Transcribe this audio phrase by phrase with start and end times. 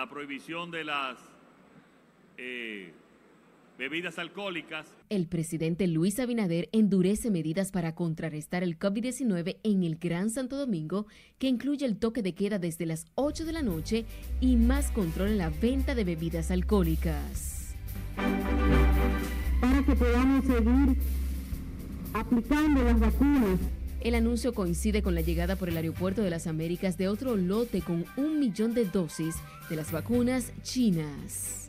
[0.00, 1.18] la prohibición de las
[2.38, 2.90] eh,
[3.76, 4.86] bebidas alcohólicas.
[5.10, 11.06] El presidente Luis Abinader endurece medidas para contrarrestar el COVID-19 en el Gran Santo Domingo,
[11.38, 14.06] que incluye el toque de queda desde las 8 de la noche
[14.40, 17.76] y más control en la venta de bebidas alcohólicas.
[19.60, 20.96] Para que podamos seguir
[22.14, 23.79] aplicando las vacunas.
[24.00, 27.82] El anuncio coincide con la llegada por el aeropuerto de las Américas de otro lote
[27.82, 29.36] con un millón de dosis
[29.68, 31.60] de las vacunas chinas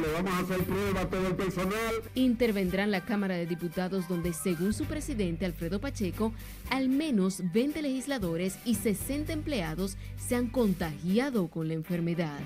[0.00, 1.94] le vamos a hacer prueba a todo el personal.
[2.14, 6.32] Intervendrá en la Cámara de Diputados donde, según su presidente Alfredo Pacheco,
[6.70, 12.40] al menos 20 legisladores y 60 empleados se han contagiado con la enfermedad.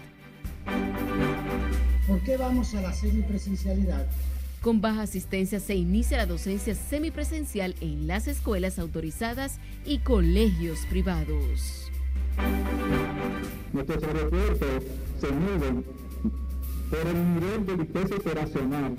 [2.07, 4.07] ¿Por qué vamos a la semipresencialidad?
[4.63, 11.91] Con baja asistencia se inicia la docencia semipresencial en las escuelas autorizadas y colegios privados.
[13.73, 14.85] Nuestros aeropuertos
[15.21, 15.85] se mueven
[16.91, 18.97] por el nivel de licencia operacional.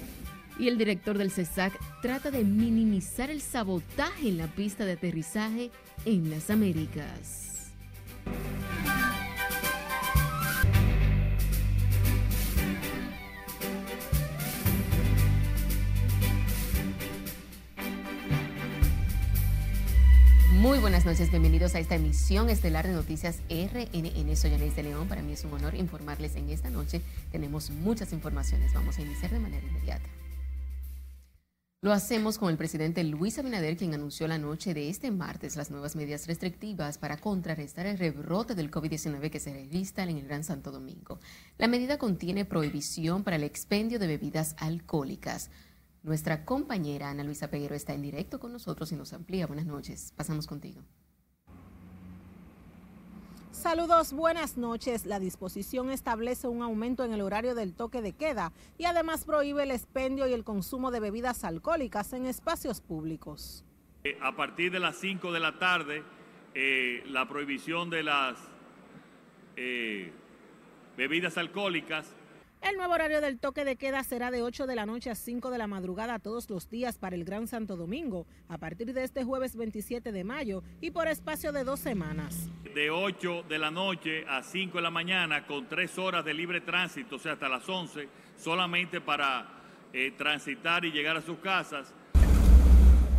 [0.58, 5.72] Y el director del CESAC trata de minimizar el sabotaje en la pista de aterrizaje
[6.06, 7.72] en las Américas.
[20.60, 24.36] Muy buenas noches, bienvenidos a esta emisión estelar de Noticias RNN.
[24.36, 25.08] Soy Anés de León.
[25.08, 27.02] Para mí es un honor informarles en esta noche.
[27.32, 28.74] Tenemos muchas informaciones.
[28.74, 30.04] Vamos a iniciar de manera inmediata.
[31.82, 35.72] Lo hacemos con el presidente Luis Abinader, quien anunció la noche de este martes las
[35.72, 40.44] nuevas medidas restrictivas para contrarrestar el rebrote del COVID-19 que se registra en el Gran
[40.44, 41.22] Santo Domingo.
[41.58, 45.52] La medida contiene prohibición para el expendio de bebidas alcohólicas
[46.04, 49.48] nuestra compañera Ana Luisa Peguero está en directo con nosotros y nos amplía.
[49.48, 50.14] Buenas noches.
[50.16, 50.82] Pasamos contigo.
[53.52, 55.06] Saludos, buenas noches.
[55.06, 59.64] La disposición establece un aumento en el horario del toque de queda y además prohíbe
[59.64, 63.66] el expendio y el consumo de bebidas alcohólicas en espacios públicos.
[64.06, 66.04] Eh, a partir de las 5 de la tarde,
[66.54, 68.38] eh, la prohibición de las
[69.58, 70.14] eh,
[70.96, 72.16] bebidas alcohólicas
[72.62, 75.50] el nuevo horario del toque de queda será de 8 de la noche a 5
[75.50, 79.24] de la madrugada todos los días para el Gran Santo Domingo, a partir de este
[79.24, 82.50] jueves 27 de mayo y por espacio de dos semanas.
[82.76, 86.62] De 8 de la noche a 5 de la mañana con tres horas de libre
[86.62, 89.48] tránsito, o sea, hasta las 11, solamente para
[89.92, 91.94] eh, transitar y llegar a sus casas.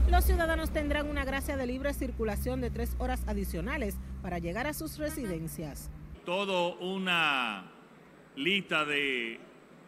[0.08, 4.74] Los ciudadanos tendrán una gracia de libre circulación de tres horas adicionales para llegar a
[4.74, 5.90] sus residencias.
[6.24, 7.79] Todo una
[8.42, 9.38] lista de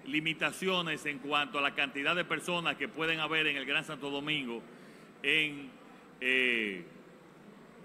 [0.07, 4.11] limitaciones en cuanto a la cantidad de personas que pueden haber en el Gran Santo
[4.11, 4.63] Domingo
[5.23, 5.71] en,
[6.21, 6.85] eh,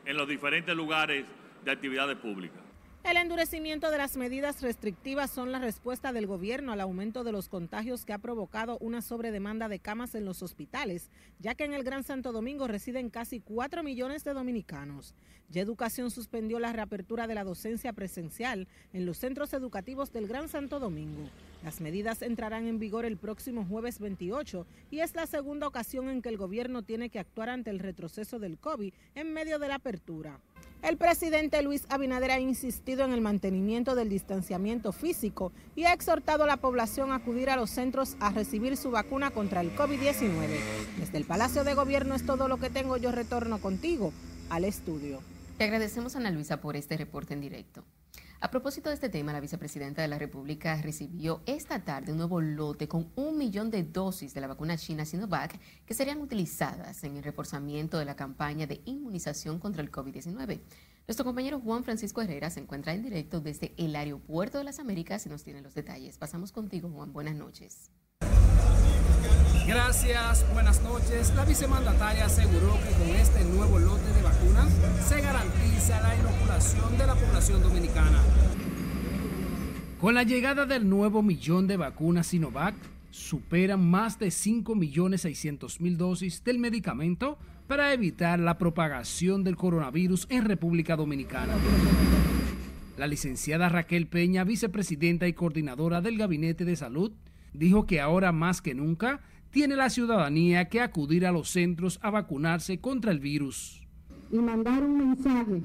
[0.05, 1.25] en los diferentes lugares
[1.63, 2.66] de actividades públicas.
[3.09, 7.47] El endurecimiento de las medidas restrictivas son la respuesta del gobierno al aumento de los
[7.47, 11.09] contagios que ha provocado una sobredemanda de camas en los hospitales,
[11.39, 15.15] ya que en el Gran Santo Domingo residen casi 4 millones de dominicanos.
[15.49, 20.49] Ya Educación suspendió la reapertura de la docencia presencial en los centros educativos del Gran
[20.49, 21.29] Santo Domingo.
[21.67, 26.21] Las medidas entrarán en vigor el próximo jueves 28 y es la segunda ocasión en
[26.21, 29.75] que el gobierno tiene que actuar ante el retroceso del COVID en medio de la
[29.75, 30.39] apertura.
[30.81, 36.45] El presidente Luis Abinader ha insistido en el mantenimiento del distanciamiento físico y ha exhortado
[36.45, 40.47] a la población a acudir a los centros a recibir su vacuna contra el COVID-19.
[40.97, 42.95] Desde el Palacio de Gobierno es todo lo que tengo.
[42.95, 44.13] Yo retorno contigo
[44.49, 45.19] al estudio.
[45.57, 47.83] Te agradecemos, Ana Luisa, por este reporte en directo.
[48.39, 52.39] A propósito de este tema, la vicepresidenta de la República recibió esta tarde un nuevo
[52.39, 57.17] lote con un millón de dosis de la vacuna china Sinovac que serían utilizadas en
[57.17, 60.61] el reforzamiento de la campaña de inmunización contra el COVID-19.
[61.07, 65.25] Nuestro compañero Juan Francisco Herrera se encuentra en directo desde el Aeropuerto de las Américas
[65.25, 66.19] y nos tiene los detalles.
[66.19, 67.13] Pasamos contigo, Juan.
[67.13, 67.89] Buenas noches.
[69.67, 71.33] Gracias, buenas noches.
[71.35, 74.71] La vicemandataria aseguró que con este nuevo lote de vacunas
[75.05, 78.21] se garantiza la inoculación de la población dominicana.
[79.99, 82.75] Con la llegada del nuevo millón de vacunas Sinovac,
[83.11, 87.37] superan más de 5.600.000 dosis del medicamento
[87.67, 91.53] para evitar la propagación del coronavirus en República Dominicana.
[92.97, 97.11] La licenciada Raquel Peña, vicepresidenta y coordinadora del Gabinete de Salud,
[97.51, 99.19] dijo que ahora más que nunca
[99.51, 103.81] tiene la ciudadanía que acudir a los centros a vacunarse contra el virus.
[104.31, 105.61] Y mandar un mensaje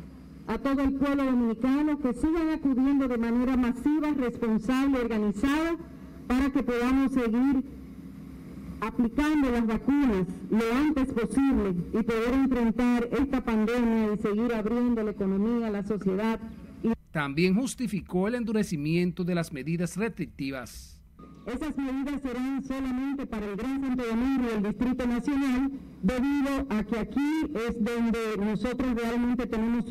[0.46, 5.76] a todo el pueblo dominicano que sigan acudiendo de manera masiva, responsable, organizada,
[6.26, 7.64] para que podamos seguir
[8.80, 15.12] aplicando las vacunas lo antes posible y poder enfrentar esta pandemia y seguir abriendo la
[15.12, 16.40] economía, la sociedad
[17.12, 20.91] También justificó el endurecimiento de las medidas restrictivas.
[21.46, 25.72] Esas medidas serán solamente para el Gran Santo Domingo y el Distrito Nacional,
[26.02, 29.84] debido a que aquí es donde nosotros realmente tenemos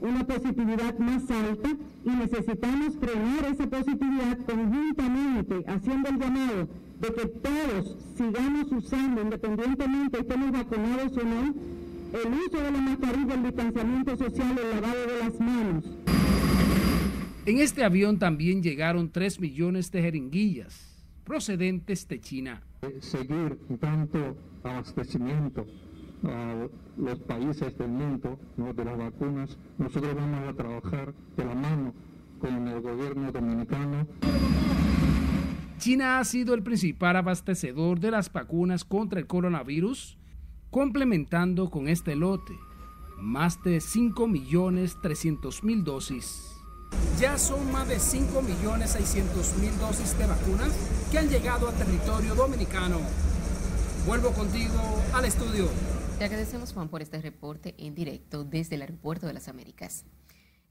[0.00, 1.70] una positividad más alta
[2.04, 6.68] y necesitamos frenar esa positividad conjuntamente, haciendo el llamado
[7.00, 11.54] de que todos sigamos usando, independientemente estemos vacunados o no,
[12.12, 16.05] el uso de la mascarilla, el distanciamiento social, el lavado de las manos.
[17.46, 22.60] En este avión también llegaron 3 millones de jeringuillas procedentes de China.
[22.98, 25.64] Seguir dando abastecimiento
[26.24, 26.66] a
[26.96, 31.94] los países del mundo de las vacunas, nosotros vamos a trabajar de la mano
[32.40, 34.08] con el gobierno dominicano.
[35.78, 40.18] China ha sido el principal abastecedor de las vacunas contra el coronavirus,
[40.70, 42.54] complementando con este lote
[43.18, 46.55] más de 5.300.000 dosis.
[47.20, 50.70] Ya son más de 5.600.000 dosis de vacunas
[51.10, 53.00] que han llegado a territorio dominicano.
[54.06, 55.68] Vuelvo contigo al estudio.
[56.18, 60.04] Te agradecemos, Juan, por este reporte en directo desde el Aeropuerto de las Américas.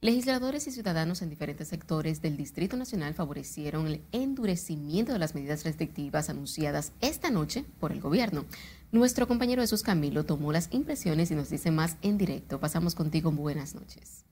[0.02, 5.64] Legisladores y ciudadanos en diferentes sectores del Distrito Nacional favorecieron el endurecimiento de las medidas
[5.64, 8.46] restrictivas anunciadas esta noche por el gobierno.
[8.92, 12.60] Nuestro compañero Jesús Camilo tomó las impresiones y nos dice más en directo.
[12.60, 13.32] Pasamos contigo.
[13.32, 14.25] Buenas noches.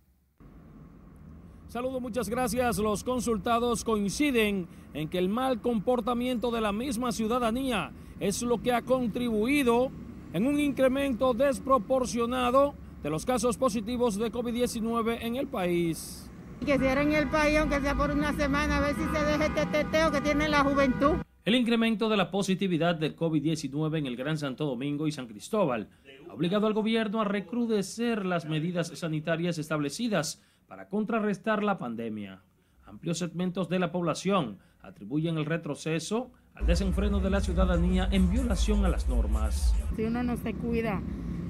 [1.74, 2.78] Saludo, muchas gracias.
[2.78, 8.72] Los consultados coinciden en que el mal comportamiento de la misma ciudadanía es lo que
[8.72, 9.90] ha contribuido
[10.34, 16.30] en un incremento desproporcionado de los casos positivos de COVID-19 en el país.
[16.64, 19.66] Que cierren el país, aunque sea por una semana, a ver si se deje este
[19.66, 21.24] teteo que tiene la juventud.
[21.44, 25.90] El incremento de la positividad del COVID-19 en el Gran Santo Domingo y San Cristóbal
[26.30, 32.42] ha obligado al gobierno a recrudecer las medidas sanitarias establecidas para contrarrestar la pandemia.
[32.86, 38.86] Amplios segmentos de la población atribuyen el retroceso al desenfreno de la ciudadanía en violación
[38.86, 39.74] a las normas.
[39.96, 41.02] Si uno no se cuida,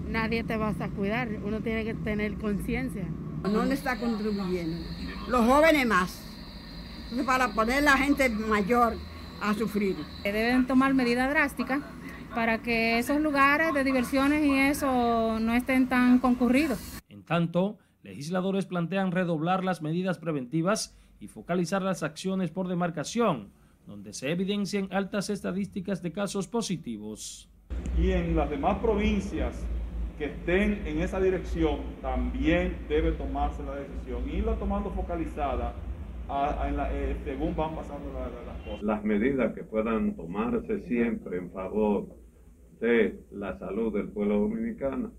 [0.07, 1.29] nadie te va a cuidar.
[1.43, 3.05] Uno tiene que tener conciencia.
[3.43, 4.77] No le está contribuyendo.
[5.27, 6.19] Los jóvenes más.
[7.25, 8.93] Para poner la gente mayor
[9.41, 9.97] a sufrir.
[10.23, 11.81] Deben tomar medidas drásticas
[12.33, 16.79] para que esos lugares de diversiones y eso no estén tan concurridos.
[17.09, 23.51] En tanto, legisladores plantean redoblar las medidas preventivas y focalizar las acciones por demarcación
[23.87, 27.49] donde se evidencian altas estadísticas de casos positivos.
[27.97, 29.65] Y en las demás provincias
[30.17, 35.73] que estén en esa dirección, también debe tomarse la decisión, irla tomando focalizada
[36.29, 38.83] eh, según van pasando las cosas.
[38.83, 42.07] Las medidas que puedan tomarse siempre en favor
[42.79, 45.11] de la salud del pueblo dominicano,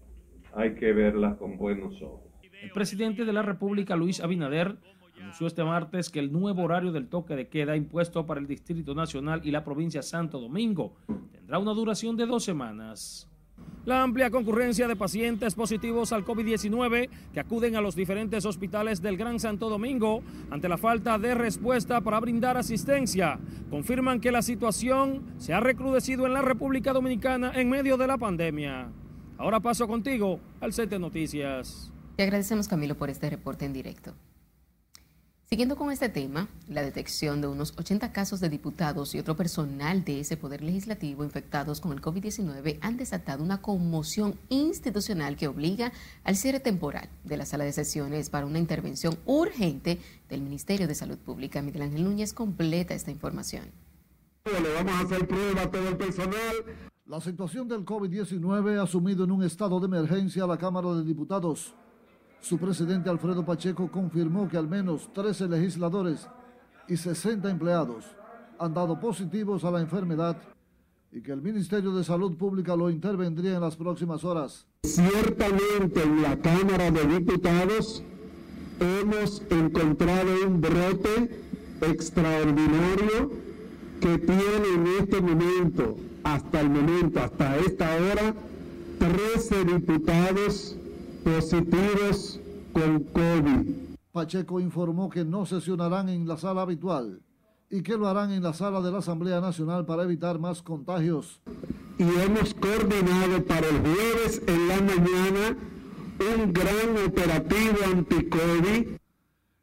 [0.55, 2.24] hay que verlas con buenos ojos.
[2.65, 4.79] El presidente de la República, Luis Abinader,
[5.21, 8.95] anunció este martes que el nuevo horario del toque de queda impuesto para el Distrito
[8.95, 10.95] Nacional y la provincia Santo Domingo
[11.31, 13.29] tendrá una duración de dos semanas.
[13.85, 19.19] La amplia concurrencia de pacientes positivos al COVID-19 que acuden a los diferentes hospitales del
[19.19, 23.39] Gran Santo Domingo ante la falta de respuesta para brindar asistencia
[23.69, 28.17] confirman que la situación se ha recrudecido en la República Dominicana en medio de la
[28.17, 28.89] pandemia.
[29.37, 31.94] Ahora paso contigo al set de noticias.
[32.17, 34.15] Te agradecemos Camilo por este reporte en directo.
[35.47, 40.05] Siguiendo con este tema, la detección de unos 80 casos de diputados y otro personal
[40.05, 45.93] de ese poder legislativo infectados con el COVID-19 han desatado una conmoción institucional que obliga
[46.23, 50.95] al cierre temporal de la sala de sesiones para una intervención urgente del Ministerio de
[50.95, 51.63] Salud Pública.
[51.63, 53.65] Miguel Ángel Núñez completa esta información.
[54.45, 56.55] Le vamos a hacer prueba a todo el personal.
[57.07, 61.05] La situación del COVID-19 ha sumido en un estado de emergencia a la Cámara de
[61.05, 61.75] Diputados
[62.45, 66.29] su presidente Alfredo Pacheco confirmó que al menos 13 legisladores
[66.87, 68.05] y 60 empleados
[68.59, 70.37] han dado positivos a la enfermedad
[71.11, 74.67] y que el Ministerio de Salud Pública lo intervendría en las próximas horas.
[74.83, 78.03] Ciertamente en la Cámara de Diputados
[78.79, 81.41] hemos encontrado un brote
[81.81, 83.31] extraordinario
[84.03, 88.35] que tiene en este momento, hasta el momento, hasta esta hora,
[88.99, 90.77] 13 diputados
[91.25, 92.39] positivos
[92.73, 93.73] con COVID.
[94.13, 97.21] Pacheco informó que no sesionarán en la sala habitual
[97.71, 101.41] y que lo harán en la sala de la Asamblea Nacional para evitar más contagios.
[101.99, 105.57] Y hemos coordinado para el jueves en la mañana
[106.37, 108.89] un gran operativo anti-COVID.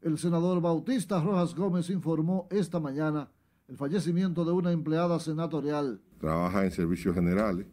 [0.02, 3.30] El senador Bautista Rojas Gómez informó esta mañana
[3.70, 6.02] el fallecimiento de una empleada senatorial.
[6.20, 7.68] Trabaja en servicios generales.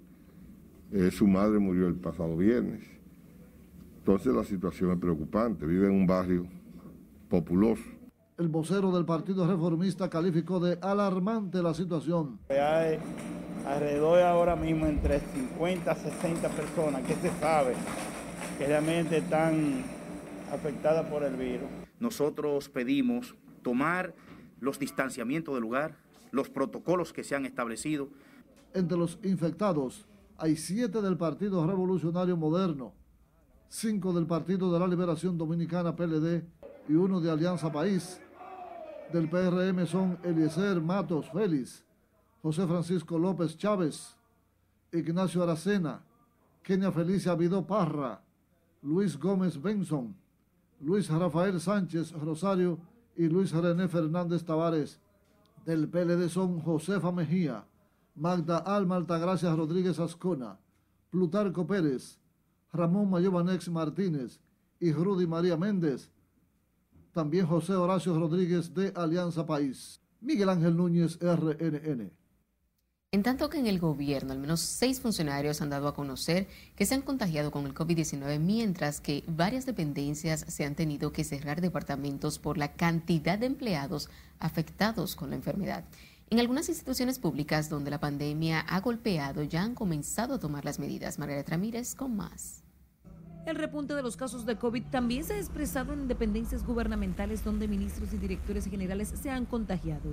[0.92, 2.97] Eh, su madre murió el pasado viernes
[4.08, 5.66] entonces la situación es preocupante.
[5.66, 6.46] Vive en un barrio
[7.28, 7.82] populoso.
[8.38, 12.38] El vocero del Partido Reformista calificó de alarmante la situación.
[12.48, 12.98] Hay
[13.66, 17.74] alrededor ahora mismo entre 50 a 60 personas que se sabe
[18.56, 19.84] que realmente están
[20.50, 21.68] afectadas por el virus.
[22.00, 24.14] Nosotros pedimos tomar
[24.58, 25.98] los distanciamientos del lugar,
[26.30, 28.08] los protocolos que se han establecido.
[28.72, 30.06] Entre los infectados
[30.38, 32.94] hay siete del Partido Revolucionario Moderno,
[33.68, 36.42] cinco del Partido de la Liberación Dominicana PLD
[36.88, 38.20] y uno de Alianza País.
[39.12, 41.84] Del PRM son Eliezer Matos Félix,
[42.42, 44.16] José Francisco López Chávez,
[44.92, 46.02] Ignacio Aracena,
[46.62, 48.22] Kenia Felicia Vidó Parra,
[48.82, 50.14] Luis Gómez Benson,
[50.80, 52.78] Luis Rafael Sánchez Rosario
[53.16, 55.00] y Luis René Fernández Tavares.
[55.64, 57.64] Del PLD son Josefa Mejía,
[58.14, 60.58] Magda Alma Altagracia Rodríguez Ascona,
[61.10, 62.18] Plutarco Pérez,
[62.72, 64.40] Ramón Mayobanex Martínez
[64.80, 66.10] y Rudy María Méndez.
[67.12, 70.00] También José Horacio Rodríguez de Alianza País.
[70.20, 72.12] Miguel Ángel Núñez, RNN.
[73.10, 76.46] En tanto que en el gobierno al menos seis funcionarios han dado a conocer
[76.76, 81.25] que se han contagiado con el COVID-19, mientras que varias dependencias se han tenido que
[81.25, 84.10] cerrar departamentos por la cantidad de empleados
[84.40, 85.84] afectados con la enfermedad.
[86.30, 90.78] En algunas instituciones públicas donde la pandemia ha golpeado ya han comenzado a tomar las
[90.78, 91.18] medidas.
[91.18, 92.62] Margarita Ramírez con más.
[93.47, 97.66] El repunte de los casos de COVID también se ha expresado en dependencias gubernamentales donde
[97.66, 100.11] ministros y directores generales se han contagiado.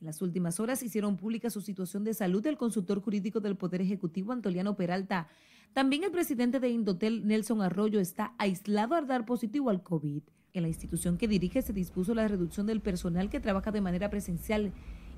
[0.00, 3.82] En las últimas horas hicieron pública su situación de salud del consultor jurídico del Poder
[3.82, 5.28] Ejecutivo, Antoliano Peralta.
[5.74, 10.22] También el presidente de Indotel, Nelson Arroyo, está aislado al dar positivo al COVID.
[10.54, 14.08] En la institución que dirige se dispuso la reducción del personal que trabaja de manera
[14.08, 14.72] presencial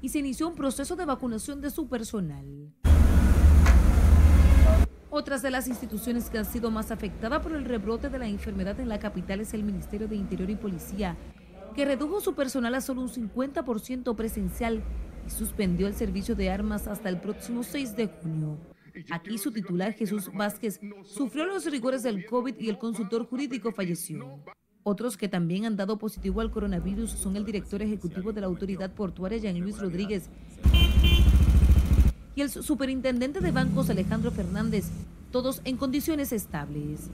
[0.07, 2.73] y se inició un proceso de vacunación de su personal.
[5.11, 8.79] Otras de las instituciones que han sido más afectadas por el rebrote de la enfermedad
[8.79, 11.17] en la capital es el Ministerio de Interior y Policía,
[11.75, 14.81] que redujo su personal a solo un 50% presencial
[15.27, 18.61] y suspendió el servicio de armas hasta el próximo 6 de junio.
[19.11, 24.41] Aquí su titular Jesús Vázquez sufrió los rigores del COVID y el consultor jurídico falleció.
[24.89, 28.93] Otros que también han dado positivo al coronavirus son el director ejecutivo de la autoridad
[28.93, 30.31] portuaria, Jean Luis Rodríguez,
[32.37, 34.85] y el superintendente de bancos, Alejandro Fernández,
[35.33, 37.11] todos en condiciones estables.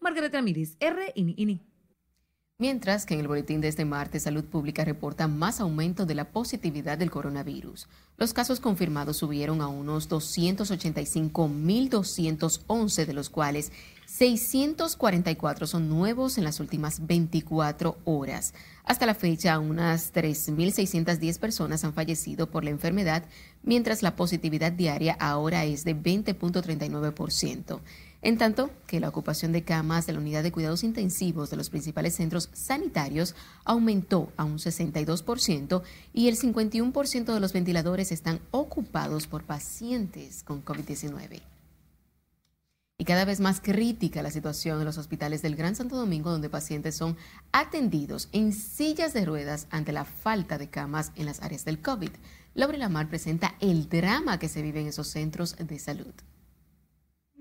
[0.00, 1.62] Margaret Ramírez, RNN.
[2.58, 6.30] Mientras que en el boletín de este martes, Salud Pública reporta más aumento de la
[6.30, 7.88] positividad del coronavirus.
[8.18, 13.72] Los casos confirmados subieron a unos 285.211, de los cuales
[14.08, 18.54] 644 son nuevos en las últimas 24 horas.
[18.84, 23.24] Hasta la fecha, unas 3.610 personas han fallecido por la enfermedad,
[23.62, 27.80] mientras la positividad diaria ahora es de 20.39%
[28.22, 31.70] en tanto que la ocupación de camas de la unidad de cuidados intensivos de los
[31.70, 39.26] principales centros sanitarios aumentó a un 62% y el 51% de los ventiladores están ocupados
[39.26, 41.57] por pacientes con COVID-19.
[43.00, 46.50] Y cada vez más crítica la situación en los hospitales del Gran Santo Domingo, donde
[46.50, 47.16] pacientes son
[47.52, 52.10] atendidos en sillas de ruedas ante la falta de camas en las áreas del COVID.
[52.54, 56.12] Laura Lamar presenta el drama que se vive en esos centros de salud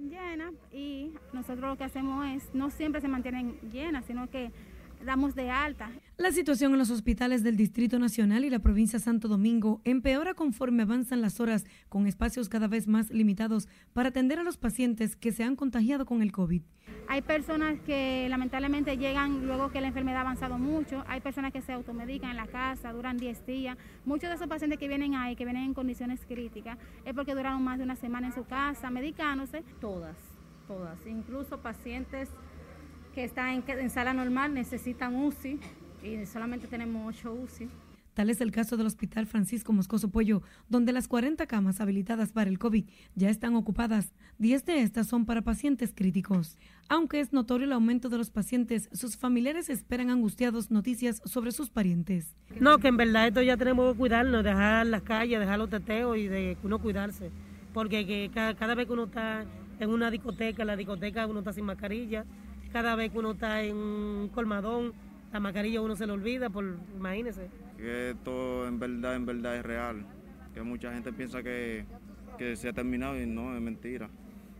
[0.09, 4.51] llena y nosotros lo que hacemos es, no siempre se mantienen llenas, sino que
[5.05, 5.89] damos de alta.
[6.17, 10.33] La situación en los hospitales del Distrito Nacional y la provincia de Santo Domingo empeora
[10.33, 15.15] conforme avanzan las horas, con espacios cada vez más limitados para atender a los pacientes
[15.15, 16.61] que se han contagiado con el COVID.
[17.09, 21.61] Hay personas que lamentablemente llegan luego que la enfermedad ha avanzado mucho, hay personas que
[21.61, 23.77] se automedican en la casa, duran 10 días.
[24.05, 27.63] Muchos de esos pacientes que vienen ahí, que vienen en condiciones críticas, es porque duraron
[27.63, 29.63] más de una semana en su casa medicándose.
[29.79, 30.17] Todas,
[30.67, 32.29] todas, incluso pacientes
[33.17, 35.59] que están en, sala normal necesitan UCI
[36.03, 37.67] y solamente tenemos 8 UCI.
[38.13, 42.47] Tal es el caso del Hospital Francisco Moscoso Pollo, donde las 40 camas habilitadas para
[42.47, 44.13] el COVID ya están ocupadas.
[44.37, 46.59] 10 de estas son para pacientes críticos.
[46.89, 51.71] Aunque es notorio el aumento de los pacientes, sus familiares esperan angustiados noticias sobre sus
[51.71, 52.35] parientes.
[52.59, 56.19] No, que en verdad esto ya tenemos que cuidarnos, dejar las calles, dejar los teteos
[56.19, 57.31] y de uno cuidarse.
[57.73, 59.43] Porque cada vez que uno está
[59.79, 62.23] en una discoteca, la discoteca uno está sin mascarilla
[62.69, 64.93] cada vez que uno está en un colmadón,
[65.31, 67.49] la mascarilla uno se le olvida, por, imagínese.
[67.77, 70.05] Que esto en verdad, en verdad es real,
[70.53, 71.85] que mucha gente piensa que,
[72.37, 74.09] que se ha terminado y no, es mentira,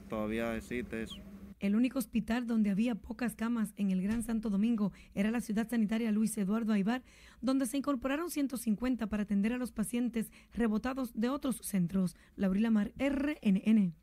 [0.09, 1.17] todavía existe eso.
[1.59, 5.67] El único hospital donde había pocas camas en el Gran Santo Domingo era la ciudad
[5.67, 7.01] sanitaria Luis Eduardo Aibar,
[7.41, 12.15] donde se incorporaron 150 para atender a los pacientes rebotados de otros centros.
[12.35, 13.95] Laurila Mar, RNN.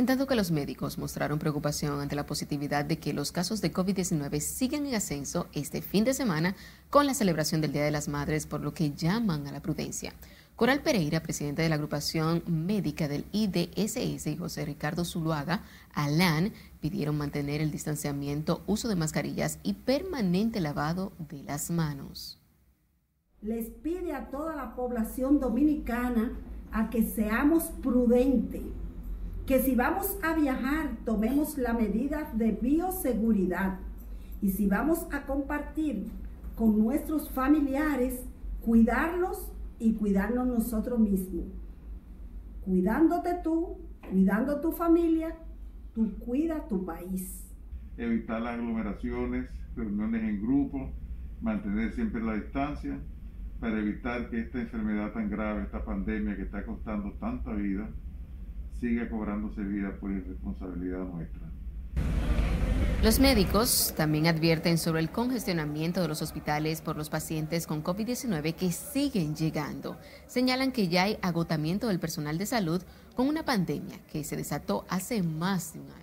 [0.00, 3.70] En tanto que los médicos mostraron preocupación ante la positividad de que los casos de
[3.70, 6.56] COVID-19 sigan en ascenso este fin de semana
[6.88, 10.14] con la celebración del Día de las Madres, por lo que llaman a la prudencia.
[10.56, 17.18] Coral Pereira, presidente de la agrupación médica del IDSS, y José Ricardo Zuluaga, ALAN, pidieron
[17.18, 22.40] mantener el distanciamiento, uso de mascarillas y permanente lavado de las manos.
[23.42, 26.32] Les pide a toda la población dominicana
[26.72, 28.62] a que seamos prudentes
[29.50, 33.80] que si vamos a viajar tomemos la medida de bioseguridad
[34.40, 36.06] y si vamos a compartir
[36.54, 38.24] con nuestros familiares,
[38.60, 41.46] cuidarlos y cuidarnos nosotros mismos.
[42.64, 43.76] Cuidándote tú,
[44.08, 45.36] cuidando tu familia,
[45.96, 47.44] tú cuida tu país.
[47.96, 50.92] Evitar las aglomeraciones, reuniones en grupo,
[51.40, 53.00] mantener siempre la distancia
[53.58, 57.90] para evitar que esta enfermedad tan grave, esta pandemia que está costando tanta vida,
[58.80, 61.50] siga cobrándose vida por irresponsabilidad nuestra.
[63.02, 68.54] Los médicos también advierten sobre el congestionamiento de los hospitales por los pacientes con COVID-19
[68.54, 69.98] que siguen llegando.
[70.26, 72.82] Señalan que ya hay agotamiento del personal de salud
[73.16, 76.00] con una pandemia que se desató hace más de un año.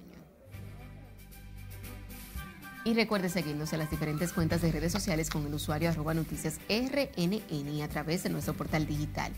[2.83, 6.59] Y recuerde seguirnos en las diferentes cuentas de redes sociales con el usuario arroba noticias
[6.67, 9.33] RNN a través de nuestro portal digital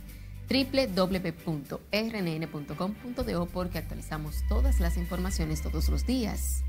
[0.50, 1.86] www.rnn.com.do
[3.54, 6.64] porque actualizamos todas las informaciones todos los días.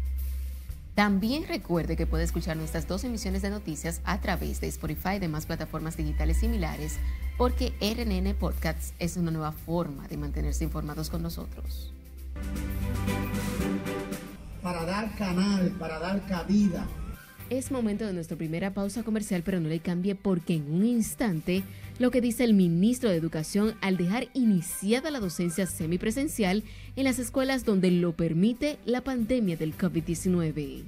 [0.94, 5.20] También recuerde que puede escuchar nuestras dos emisiones de noticias a través de Spotify y
[5.20, 6.98] demás plataformas digitales similares
[7.38, 11.92] porque RNN Podcasts es una nueva forma de mantenerse informados con nosotros.
[14.62, 16.86] Para dar canal, para dar cabida
[17.50, 21.64] es momento de nuestra primera pausa comercial, pero no le cambie porque en un instante
[22.00, 26.64] lo que dice el ministro de Educación al dejar iniciada la docencia semipresencial
[26.96, 30.84] en las escuelas donde lo permite la pandemia del COVID-19.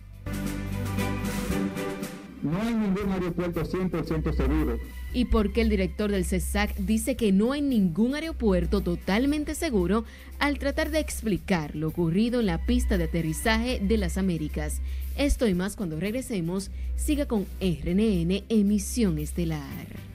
[2.42, 4.78] No hay ningún aeropuerto 100% seguro.
[5.12, 10.06] Y porque el director del CESAC dice que no hay ningún aeropuerto totalmente seguro
[10.38, 14.80] al tratar de explicar lo ocurrido en la pista de aterrizaje de las Américas.
[15.18, 16.70] Esto y más cuando regresemos.
[16.96, 20.11] Siga con RNN Emisión Estelar.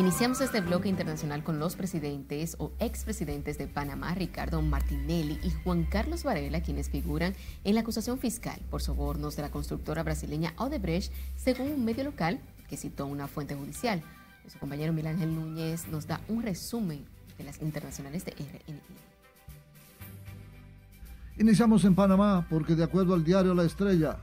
[0.00, 5.84] Iniciamos este bloque internacional con los presidentes o expresidentes de Panamá, Ricardo Martinelli y Juan
[5.84, 7.34] Carlos Varela, quienes figuran
[7.64, 12.40] en la acusación fiscal por sobornos de la constructora brasileña Odebrecht, según un medio local
[12.70, 14.02] que citó una fuente judicial.
[14.40, 17.04] Nuestro compañero Miguel Ángel Núñez nos da un resumen
[17.36, 18.80] de las internacionales de RNI.
[21.40, 24.16] Iniciamos en Panamá porque de acuerdo al diario La Estrella,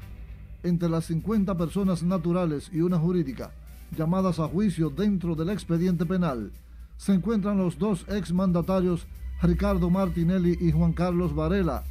[0.64, 3.52] entre las 50 personas naturales y una jurídica,
[3.96, 6.52] llamadas a juicio dentro del expediente penal,
[6.98, 9.06] se encuentran los dos exmandatarios
[9.42, 11.84] Ricardo Martinelli y Juan Carlos Varela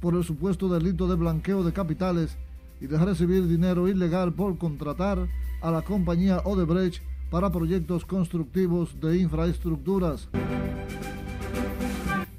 [0.00, 2.36] por el supuesto delito de blanqueo de capitales
[2.80, 5.28] y de recibir dinero ilegal por contratar
[5.60, 10.28] a la compañía Odebrecht para proyectos constructivos de infraestructuras.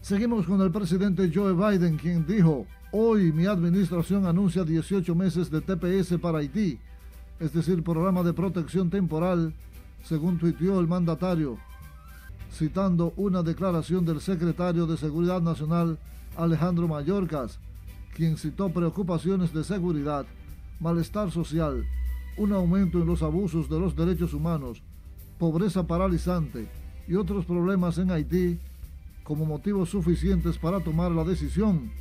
[0.01, 5.61] Seguimos con el presidente Joe Biden, quien dijo, hoy mi administración anuncia 18 meses de
[5.61, 6.79] TPS para Haití
[7.39, 9.53] es decir, programa de protección temporal,
[10.03, 11.57] según tuiteó el mandatario,
[12.51, 15.97] citando una declaración del secretario de Seguridad Nacional,
[16.35, 17.59] Alejandro Mayorkas,
[18.13, 20.25] quien citó preocupaciones de seguridad,
[20.79, 21.85] malestar social,
[22.37, 24.81] un aumento en los abusos de los derechos humanos,
[25.37, 26.67] pobreza paralizante
[27.07, 28.59] y otros problemas en Haití
[29.23, 31.91] como motivos suficientes para tomar la decisión.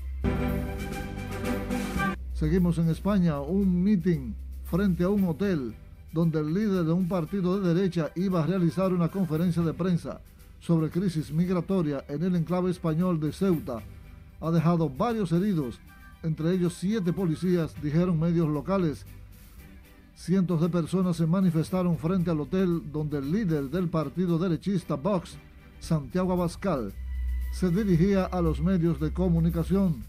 [2.32, 4.32] Seguimos en España, un meeting
[4.70, 5.74] frente a un hotel
[6.12, 10.20] donde el líder de un partido de derecha iba a realizar una conferencia de prensa
[10.60, 13.82] sobre crisis migratoria en el enclave español de Ceuta,
[14.40, 15.80] ha dejado varios heridos,
[16.22, 19.04] entre ellos siete policías, dijeron medios locales.
[20.14, 25.36] Cientos de personas se manifestaron frente al hotel donde el líder del partido derechista Vox,
[25.78, 26.92] Santiago Abascal,
[27.52, 30.04] se dirigía a los medios de comunicación.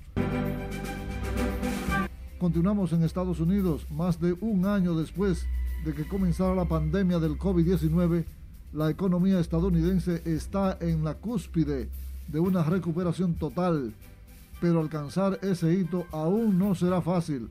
[2.40, 5.46] Continuamos en Estados Unidos, más de un año después
[5.84, 8.24] de que comenzara la pandemia del COVID-19,
[8.72, 11.90] la economía estadounidense está en la cúspide
[12.30, 13.94] de una recuperación total,
[14.62, 17.50] pero alcanzar ese hito aún no será fácil.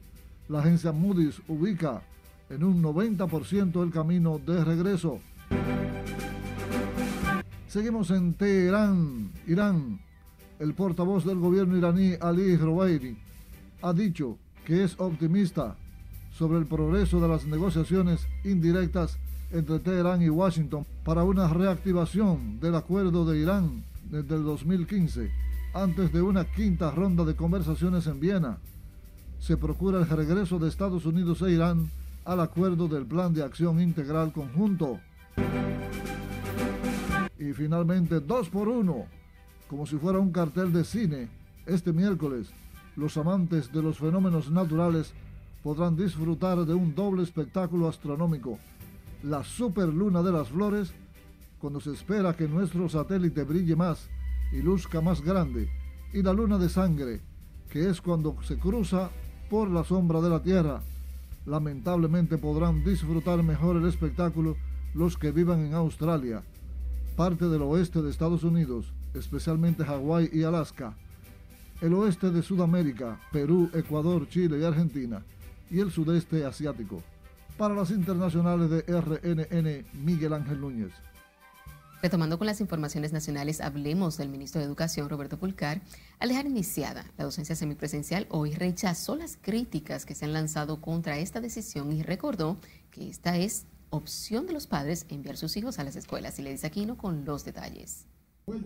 [0.48, 2.00] La agencia Moody's ubica
[2.48, 5.18] en un 90% el camino de regreso.
[7.66, 10.00] Seguimos en Teherán, Irán.
[10.58, 13.18] El portavoz del gobierno iraní Ali Rouhaini
[13.82, 15.76] ha dicho que es optimista
[16.30, 19.16] sobre el progreso de las negociaciones indirectas
[19.50, 25.30] entre Teherán y Washington para una reactivación del acuerdo de Irán desde el 2015
[25.72, 28.58] antes de una quinta ronda de conversaciones en Viena.
[29.40, 31.90] Se procura el regreso de Estados Unidos e Irán
[32.26, 35.00] al acuerdo del Plan de Acción Integral Conjunto.
[37.38, 39.06] Y finalmente, dos por uno,
[39.66, 41.28] como si fuera un cartel de cine,
[41.64, 42.48] este miércoles,
[42.98, 45.14] los amantes de los fenómenos naturales
[45.62, 48.58] podrán disfrutar de un doble espectáculo astronómico,
[49.22, 50.92] la superluna de las flores,
[51.60, 54.08] cuando se espera que nuestro satélite brille más
[54.52, 55.70] y luzca más grande,
[56.12, 57.20] y la luna de sangre,
[57.70, 59.10] que es cuando se cruza
[59.48, 60.82] por la sombra de la Tierra.
[61.46, 64.56] Lamentablemente podrán disfrutar mejor el espectáculo
[64.94, 66.42] los que vivan en Australia,
[67.16, 70.96] parte del oeste de Estados Unidos, especialmente Hawái y Alaska,
[71.80, 75.24] el oeste de Sudamérica, Perú, Ecuador, Chile y Argentina,
[75.70, 77.02] y el sudeste asiático.
[77.56, 80.92] Para las internacionales de RNN, Miguel Ángel Núñez.
[82.00, 85.80] Retomando con las informaciones nacionales, hablemos del ministro de Educación, Roberto Pulcar.
[86.20, 91.18] Al dejar iniciada la docencia semipresencial, hoy rechazó las críticas que se han lanzado contra
[91.18, 92.58] esta decisión y recordó
[92.92, 96.38] que esta es opción de los padres enviar sus hijos a las escuelas.
[96.38, 98.06] Y le dice Aquino con los detalles.
[98.46, 98.64] El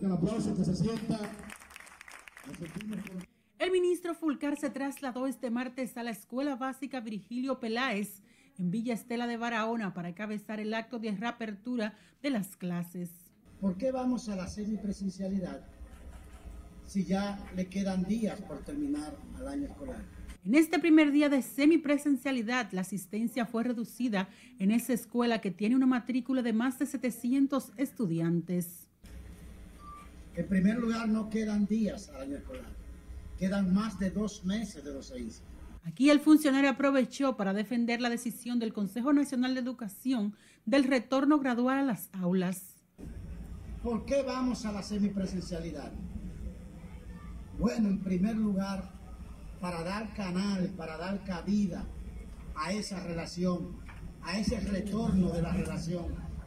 [3.73, 8.23] ministro Fulcar se trasladó este martes a la Escuela Básica Virgilio Peláez
[8.59, 13.11] en Villa Estela de Barahona para encabezar el acto de reapertura de las clases.
[13.61, 15.65] ¿Por qué vamos a la semipresencialidad
[16.87, 20.05] si ya le quedan días por terminar el año escolar?
[20.45, 24.29] En este primer día de semipresencialidad, la asistencia fue reducida
[24.59, 28.82] en esa escuela que tiene una matrícula de más de 700 estudiantes.
[30.35, 32.75] En primer lugar, no quedan días al año escolar,
[33.38, 35.45] quedan más de dos meses de docencia.
[35.85, 41.38] Aquí el funcionario aprovechó para defender la decisión del Consejo Nacional de Educación del retorno
[41.38, 42.77] gradual a las aulas.
[43.83, 45.92] ¿Por qué vamos a la semipresencialidad?
[47.59, 48.90] Bueno, en primer lugar,
[49.61, 51.85] para dar canal, para dar cabida
[52.55, 53.77] a esa relación,
[54.23, 56.07] a ese retorno de la relación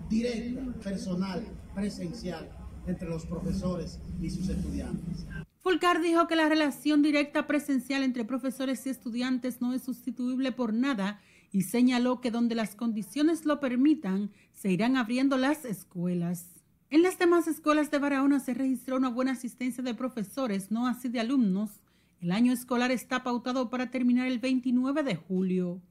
[0.10, 1.46] directa, personal,
[1.76, 5.26] presencial entre los profesores y sus estudiantes.
[5.60, 10.74] Fulcar dijo que la relación directa presencial entre profesores y estudiantes no es sustituible por
[10.74, 11.20] nada
[11.52, 16.64] y señaló que donde las condiciones lo permitan, se irán abriendo las escuelas.
[16.90, 21.10] En las demás escuelas de Barahona se registró una buena asistencia de profesores, no así
[21.10, 21.82] de alumnos.
[22.22, 25.82] El año escolar está pautado para terminar el 29 de julio.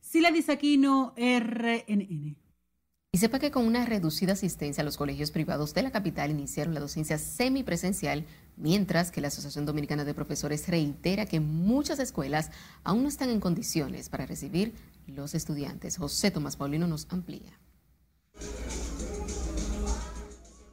[0.00, 2.36] Sila Disaquino, RNN.
[3.14, 6.80] Y sepa que con una reducida asistencia, los colegios privados de la capital iniciaron la
[6.80, 8.24] docencia semipresencial,
[8.56, 12.50] mientras que la Asociación Dominicana de Profesores reitera que muchas escuelas
[12.82, 14.74] aún no están en condiciones para recibir
[15.06, 15.96] los estudiantes.
[15.96, 17.56] José Tomás Paulino nos amplía.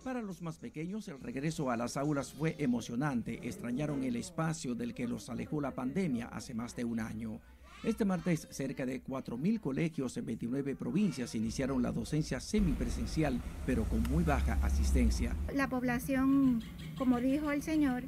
[0.03, 3.47] Para los más pequeños, el regreso a las aulas fue emocionante.
[3.47, 7.39] Extrañaron el espacio del que los alejó la pandemia hace más de un año.
[7.83, 14.03] Este martes, cerca de 4.000 colegios en 29 provincias iniciaron la docencia semipresencial, pero con
[14.03, 15.35] muy baja asistencia.
[15.51, 16.61] La población,
[16.95, 18.03] como dijo el señor,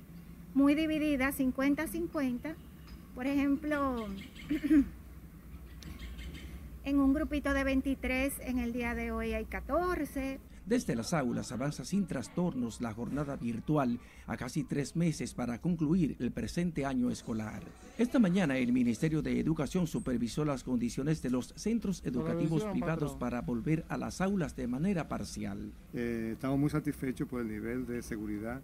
[0.54, 2.54] muy dividida, 50-50.
[3.16, 4.06] Por ejemplo,
[6.86, 10.40] en un grupito de 23, en el día de hoy hay 14.
[10.66, 16.16] Desde las aulas avanza sin trastornos la jornada virtual a casi tres meses para concluir
[16.20, 17.64] el presente año escolar.
[17.98, 23.42] Esta mañana el Ministerio de Educación supervisó las condiciones de los centros educativos privados para
[23.42, 25.74] volver a las aulas de manera parcial.
[25.94, 28.62] Eh, estamos muy satisfechos por el nivel de seguridad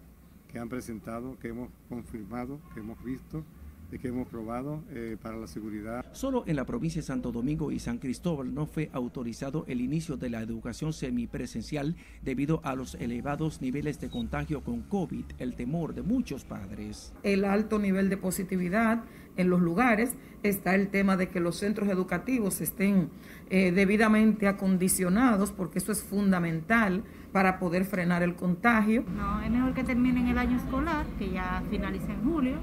[0.48, 3.44] que han presentado, que hemos confirmado, que hemos visto
[3.90, 6.04] de que hemos probado eh, para la seguridad.
[6.12, 10.16] Solo en la provincia de Santo Domingo y San Cristóbal no fue autorizado el inicio
[10.16, 15.94] de la educación semipresencial debido a los elevados niveles de contagio con COVID, el temor
[15.94, 17.12] de muchos padres.
[17.22, 19.04] El alto nivel de positividad
[19.36, 23.10] en los lugares, está el tema de que los centros educativos estén
[23.48, 29.04] eh, debidamente acondicionados, porque eso es fundamental para poder frenar el contagio.
[29.16, 32.56] No, es mejor que terminen el año escolar, que ya finalice en julio,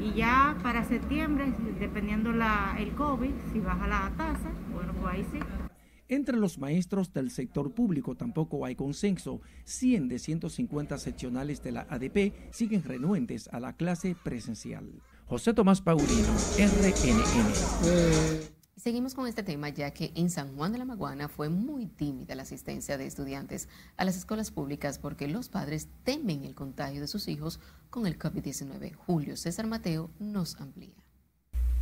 [0.00, 5.26] y ya para septiembre, dependiendo la, el COVID, si baja la tasa, bueno, pues ahí
[5.32, 5.38] sí.
[6.08, 9.40] Entre los maestros del sector público tampoco hay consenso.
[9.64, 14.90] 100 de 150 seccionales de la ADP siguen renuentes a la clase presencial.
[15.26, 18.59] José Tomás Paulino, RNN.
[18.80, 22.34] Seguimos con este tema ya que en San Juan de la Maguana fue muy tímida
[22.34, 27.06] la asistencia de estudiantes a las escuelas públicas porque los padres temen el contagio de
[27.06, 28.94] sus hijos con el COVID-19.
[28.94, 30.94] Julio César Mateo nos amplía.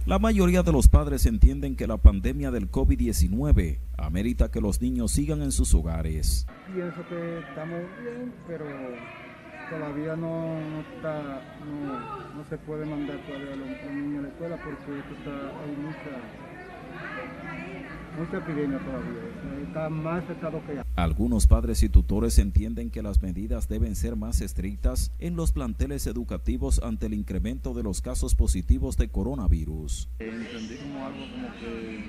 [0.06, 5.12] La mayoría de los padres entienden que la pandemia del COVID-19 amerita que los niños
[5.12, 6.46] sigan en sus hogares.
[6.74, 8.64] Pienso que estamos bien, pero
[9.70, 14.28] todavía no, no está, no, no, se puede mandar todavía a los, niños a la
[14.28, 16.47] escuela porque está, hay mucha
[18.18, 20.84] mucha epidemia todavía, está más afectado que ya.
[20.96, 26.06] Algunos padres y tutores entienden que las medidas deben ser más estrictas en los planteles
[26.06, 30.08] educativos ante el incremento de los casos positivos de coronavirus.
[30.18, 32.04] Entendí como algo como que,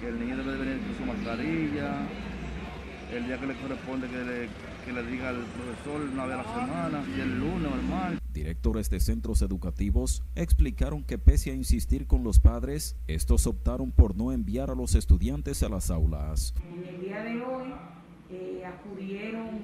[0.00, 2.08] que el niño debe venir con su mascarilla,
[3.12, 4.48] el día que le corresponde que le,
[4.84, 7.82] que le diga al profesor una vez a la semana, y el lunes o el
[7.82, 8.21] martes.
[8.32, 14.16] Directores de centros educativos explicaron que pese a insistir con los padres, estos optaron por
[14.16, 16.54] no enviar a los estudiantes a las aulas.
[16.72, 17.74] En el día de hoy
[18.30, 19.60] eh, acudieron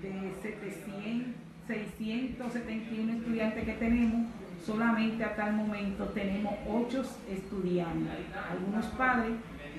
[0.00, 1.34] de 700,
[1.66, 4.26] 671 estudiantes que tenemos,
[4.64, 8.26] solamente hasta el momento tenemos 8 estudiantes.
[8.50, 9.32] Algunos padres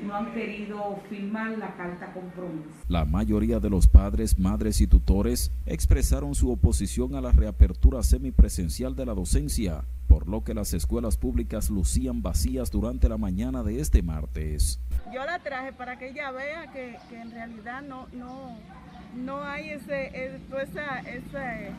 [0.06, 2.70] no han querido firmar la carta compromiso.
[2.88, 8.96] La mayoría de los padres, madres y tutores expresaron su oposición a la reapertura semipresencial
[8.96, 13.80] de la docencia, por lo que las escuelas públicas lucían vacías durante la mañana de
[13.80, 14.80] este martes.
[15.14, 18.58] Yo la traje para que ella vea que, en realidad no, no,
[19.16, 21.72] no hay ese, ese,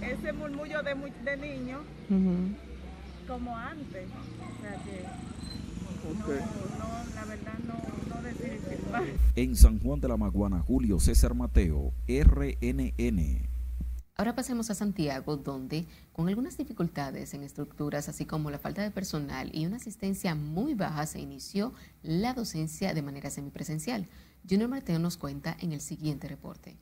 [0.00, 1.80] ese murmullo de, de niños
[3.26, 4.06] como antes.
[9.34, 13.48] En San Juan de la Maguana, Julio César Mateo, RNN.
[14.14, 18.90] Ahora pasemos a Santiago, donde con algunas dificultades en estructuras, así como la falta de
[18.90, 21.72] personal y una asistencia muy baja, se inició
[22.02, 24.06] la docencia de manera semipresencial.
[24.48, 26.76] Junior Mateo nos cuenta en el siguiente reporte.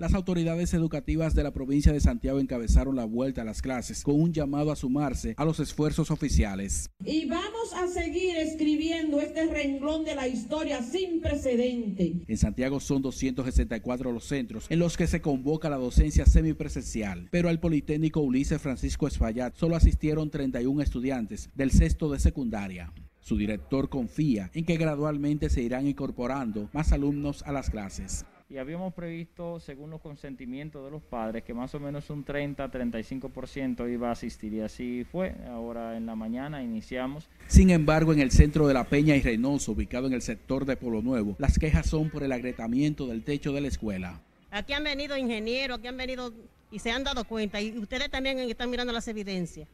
[0.00, 4.18] Las autoridades educativas de la provincia de Santiago encabezaron la vuelta a las clases con
[4.18, 6.88] un llamado a sumarse a los esfuerzos oficiales.
[7.04, 12.14] Y vamos a seguir escribiendo este renglón de la historia sin precedente.
[12.26, 17.50] En Santiago son 264 los centros en los que se convoca la docencia semipresencial, pero
[17.50, 22.90] al Politécnico Ulises Francisco Espaillat solo asistieron 31 estudiantes del sexto de secundaria.
[23.20, 28.58] Su director confía en que gradualmente se irán incorporando más alumnos a las clases y
[28.58, 34.08] habíamos previsto, según los consentimientos de los padres, que más o menos un 30-35% iba
[34.08, 35.36] a asistir y así fue.
[35.48, 37.28] Ahora en la mañana iniciamos.
[37.46, 40.76] Sin embargo, en el centro de La Peña y Reynoso, ubicado en el sector de
[40.76, 44.20] Polo Nuevo, las quejas son por el agrietamiento del techo de la escuela.
[44.50, 46.32] Aquí han venido ingenieros, aquí han venido
[46.72, 49.68] y se han dado cuenta y ustedes también están mirando las evidencias.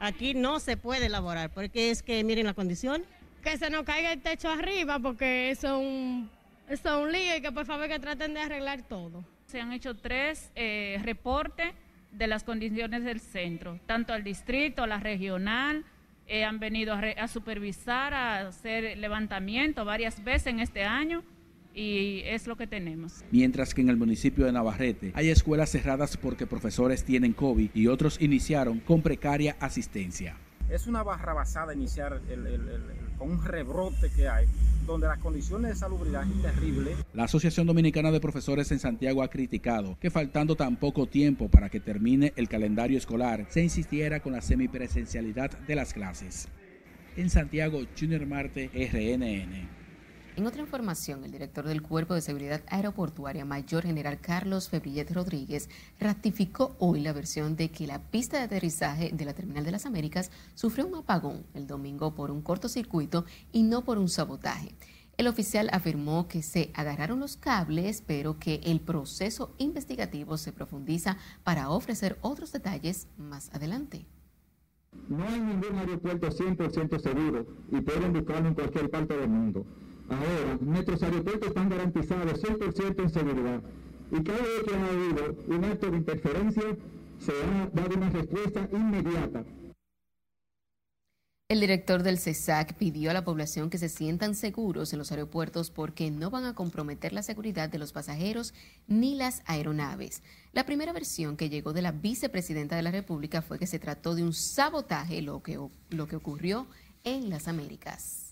[0.00, 3.04] Aquí no se puede elaborar porque es que miren la condición.
[3.44, 6.28] Que se nos caiga el techo arriba porque es un
[6.70, 9.24] esto es un lío y que por favor que traten de arreglar todo.
[9.46, 11.72] Se han hecho tres eh, reportes
[12.12, 15.84] de las condiciones del centro, tanto al distrito, a la regional,
[16.26, 21.24] eh, han venido a, supervisar, a hacer levantamiento varias veces en este año
[21.74, 23.24] y es lo que tenemos.
[23.32, 27.88] Mientras que en el municipio de Navarrete hay escuelas cerradas porque profesores tienen COVID y
[27.88, 30.36] otros iniciaron con precaria asistencia.
[30.70, 32.20] Es una barra basada iniciar
[33.18, 34.46] con un rebrote que hay
[34.86, 36.92] donde las condiciones de salubridad es terrible.
[37.12, 41.68] La Asociación Dominicana de Profesores en Santiago ha criticado que faltando tan poco tiempo para
[41.68, 46.48] que termine el calendario escolar, se insistiera con la semipresencialidad de las clases.
[47.16, 49.79] En Santiago, Junior Marte, RNN.
[50.36, 55.68] En otra información, el director del Cuerpo de Seguridad Aeroportuaria, Mayor General Carlos Febrillet Rodríguez,
[55.98, 59.86] ratificó hoy la versión de que la pista de aterrizaje de la Terminal de las
[59.86, 64.74] Américas sufrió un apagón el domingo por un cortocircuito y no por un sabotaje.
[65.16, 71.18] El oficial afirmó que se agarraron los cables, pero que el proceso investigativo se profundiza
[71.42, 74.06] para ofrecer otros detalles más adelante.
[75.08, 79.66] No hay ningún aeropuerto 100% seguro y pueden buscarlo en cualquier parte del mundo.
[80.10, 83.62] Ahora, nuestros aeropuertos están garantizados 100% en seguridad
[84.10, 86.76] y cada vez que ha habido un acto de interferencia
[87.18, 89.44] se ha dado una respuesta inmediata.
[91.48, 95.70] El director del CESAC pidió a la población que se sientan seguros en los aeropuertos
[95.70, 98.54] porque no van a comprometer la seguridad de los pasajeros
[98.86, 100.22] ni las aeronaves.
[100.52, 104.14] La primera versión que llegó de la vicepresidenta de la República fue que se trató
[104.14, 105.58] de un sabotaje, lo que,
[105.90, 106.68] lo que ocurrió
[107.02, 108.29] en las Américas.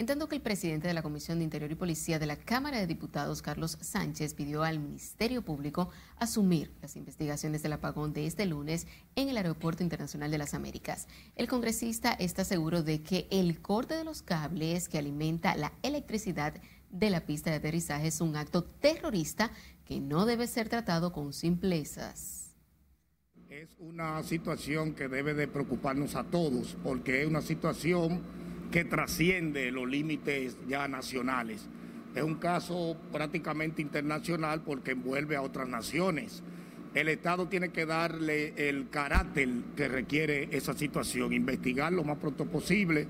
[0.00, 2.78] En tanto que el presidente de la Comisión de Interior y Policía de la Cámara
[2.78, 8.46] de Diputados, Carlos Sánchez, pidió al Ministerio Público asumir las investigaciones del apagón de este
[8.46, 11.08] lunes en el Aeropuerto Internacional de las Américas.
[11.34, 16.54] El congresista está seguro de que el corte de los cables que alimenta la electricidad
[16.90, 19.50] de la pista de aterrizaje es un acto terrorista
[19.84, 22.54] que no debe ser tratado con simplezas.
[23.48, 28.22] Es una situación que debe de preocuparnos a todos porque es una situación
[28.70, 31.68] que trasciende los límites ya nacionales.
[32.14, 36.42] Es un caso prácticamente internacional porque envuelve a otras naciones.
[36.94, 42.46] El Estado tiene que darle el carácter que requiere esa situación, investigar lo más pronto
[42.46, 43.06] posible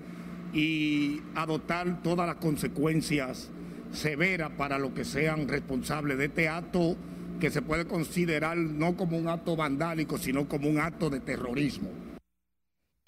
[0.53, 3.51] y adoptar todas las consecuencias
[3.93, 6.97] severas para los que sean responsables de este acto
[7.41, 11.89] que se puede considerar no como un acto vandálico, sino como un acto de terrorismo.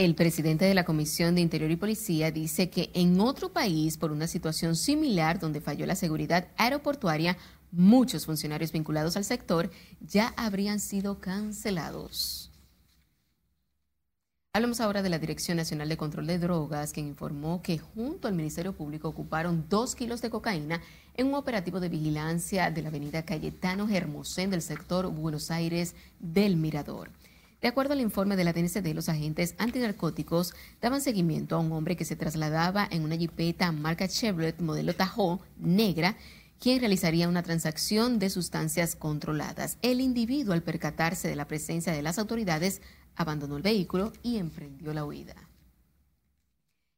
[0.00, 4.12] El presidente de la Comisión de Interior y Policía dice que en otro país, por
[4.12, 7.36] una situación similar donde falló la seguridad aeroportuaria,
[7.70, 12.50] muchos funcionarios vinculados al sector ya habrían sido cancelados.
[14.54, 18.32] Hablamos ahora de la Dirección Nacional de Control de Drogas, quien informó que junto al
[18.32, 20.80] Ministerio Público ocuparon dos kilos de cocaína
[21.14, 26.56] en un operativo de vigilancia de la avenida Cayetano Hermosén del sector Buenos Aires del
[26.56, 27.10] Mirador.
[27.60, 31.94] De acuerdo al informe de la DNCD, los agentes antinarcóticos daban seguimiento a un hombre
[31.94, 36.16] que se trasladaba en una jipeta marca Chevrolet modelo Tahoe negra,
[36.58, 39.76] quien realizaría una transacción de sustancias controladas.
[39.82, 42.80] El individuo, al percatarse de la presencia de las autoridades,
[43.14, 45.34] abandonó el vehículo y emprendió la huida.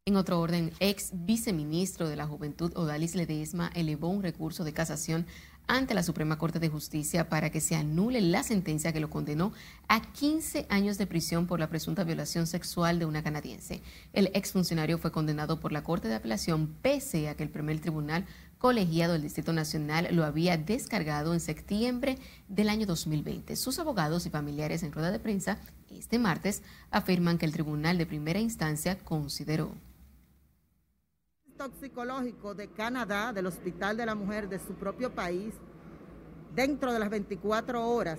[0.05, 5.27] En otro orden, ex viceministro de la Juventud Odalis Ledesma elevó un recurso de casación
[5.67, 9.53] ante la Suprema Corte de Justicia para que se anule la sentencia que lo condenó
[9.89, 13.83] a 15 años de prisión por la presunta violación sexual de una canadiense.
[14.13, 18.27] El exfuncionario fue condenado por la Corte de Apelación pese a que el primer tribunal
[18.59, 23.57] colegiado del Distrito Nacional lo había descargado en septiembre del año 2020.
[23.57, 25.59] Sus abogados y familiares en rueda de prensa
[25.91, 29.75] este martes afirman que el tribunal de primera instancia consideró
[31.63, 35.55] toxicológico de Canadá, del Hospital de la Mujer de su propio país,
[36.57, 38.19] dentro de las 24 horas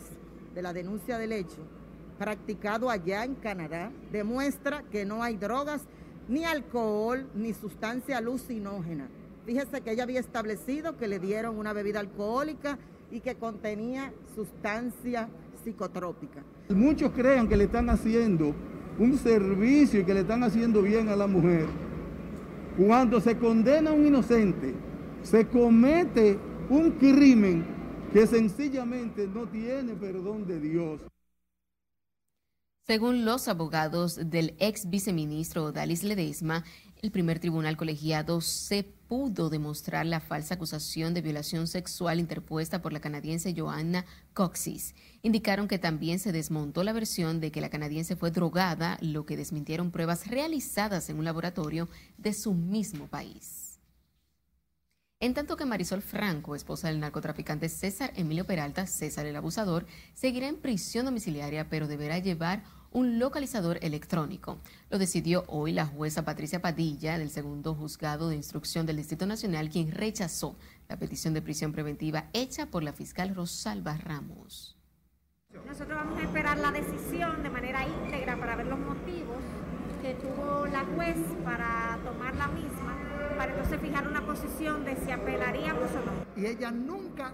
[0.56, 1.58] de la denuncia del hecho,
[2.17, 5.82] practicado allá en Canadá, demuestra que no hay drogas,
[6.29, 9.10] ni alcohol, ni sustancia alucinógena.
[9.45, 12.79] Fíjese que ella había establecido que le dieron una bebida alcohólica
[13.12, 15.27] y que contenía sustancia
[15.65, 16.41] psicotrópica.
[16.69, 18.56] Muchos creen que le están haciendo
[18.97, 21.67] un servicio y que le están haciendo bien a la mujer
[22.77, 24.73] cuando se condena a un inocente,
[25.21, 27.65] se comete un crimen
[28.12, 31.01] que sencillamente no tiene perdón de Dios.
[32.86, 36.65] Según los abogados del ex viceministro Dalis Ledesma,
[37.01, 38.83] el primer tribunal colegiado se
[39.13, 44.95] pudo demostrar la falsa acusación de violación sexual interpuesta por la canadiense Joanna Coxis.
[45.21, 49.38] Indicaron que también se desmontó la versión de que la canadiense fue drogada, lo que
[49.38, 53.78] desmintieron pruebas realizadas en un laboratorio de su mismo país.
[55.19, 60.47] En tanto que Marisol Franco, esposa del narcotraficante César Emilio Peralta, César el abusador, seguirá
[60.47, 64.60] en prisión domiciliaria, pero deberá llevar un localizador electrónico.
[64.89, 69.69] Lo decidió hoy la jueza Patricia Padilla del segundo juzgado de instrucción del Distrito Nacional,
[69.69, 70.56] quien rechazó
[70.88, 74.77] la petición de prisión preventiva hecha por la fiscal Rosalba Ramos.
[75.67, 79.38] Nosotros vamos a esperar la decisión de manera íntegra para ver los motivos
[80.01, 82.97] que tuvo la juez para tomar la misma,
[83.38, 86.41] para entonces fijar una posición de si apelaríamos o no.
[86.41, 87.34] Y ella nunca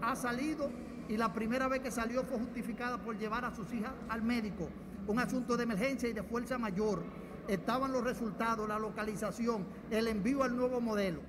[0.00, 0.70] ha salido
[1.08, 4.68] y la primera vez que salió fue justificada por llevar a sus hijas al médico
[5.06, 7.04] un asunto de emergencia y de fuerza mayor.
[7.48, 11.20] Estaban los resultados, la localización, el envío al nuevo modelo.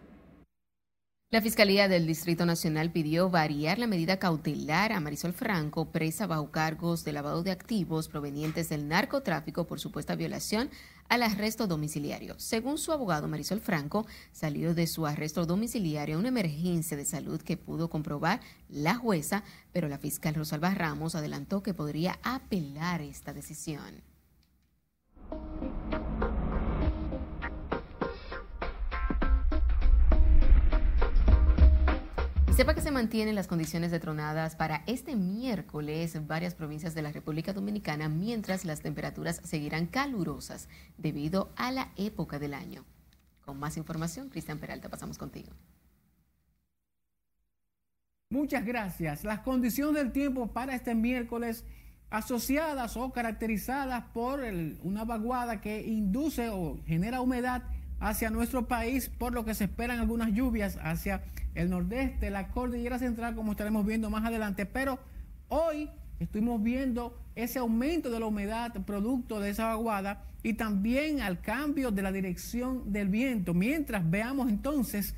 [1.32, 6.52] La Fiscalía del Distrito Nacional pidió variar la medida cautelar a Marisol Franco, presa bajo
[6.52, 10.70] cargos de lavado de activos provenientes del narcotráfico por supuesta violación
[11.10, 12.36] al arresto domiciliario.
[12.40, 17.58] Según su abogado Marisol Franco, salió de su arresto domiciliario una emergencia de salud que
[17.58, 24.02] pudo comprobar la jueza, pero la fiscal Rosalba Ramos adelantó que podría apelar esta decisión.
[32.56, 37.12] Sepa que se mantienen las condiciones detronadas para este miércoles en varias provincias de la
[37.12, 42.86] República Dominicana, mientras las temperaturas seguirán calurosas debido a la época del año.
[43.42, 45.52] Con más información, Cristian Peralta, pasamos contigo.
[48.30, 49.26] Muchas gracias.
[49.26, 51.66] Las condiciones del tiempo para este miércoles
[52.10, 54.40] asociadas o caracterizadas por
[54.82, 57.64] una vaguada que induce o genera humedad
[58.00, 61.24] hacia nuestro país, por lo que se esperan algunas lluvias hacia
[61.54, 64.66] el nordeste, la cordillera central, como estaremos viendo más adelante.
[64.66, 65.00] Pero
[65.48, 65.90] hoy
[66.20, 71.92] estuvimos viendo ese aumento de la humedad producto de esa vaguada y también al cambio
[71.92, 73.54] de la dirección del viento.
[73.54, 75.16] Mientras veamos entonces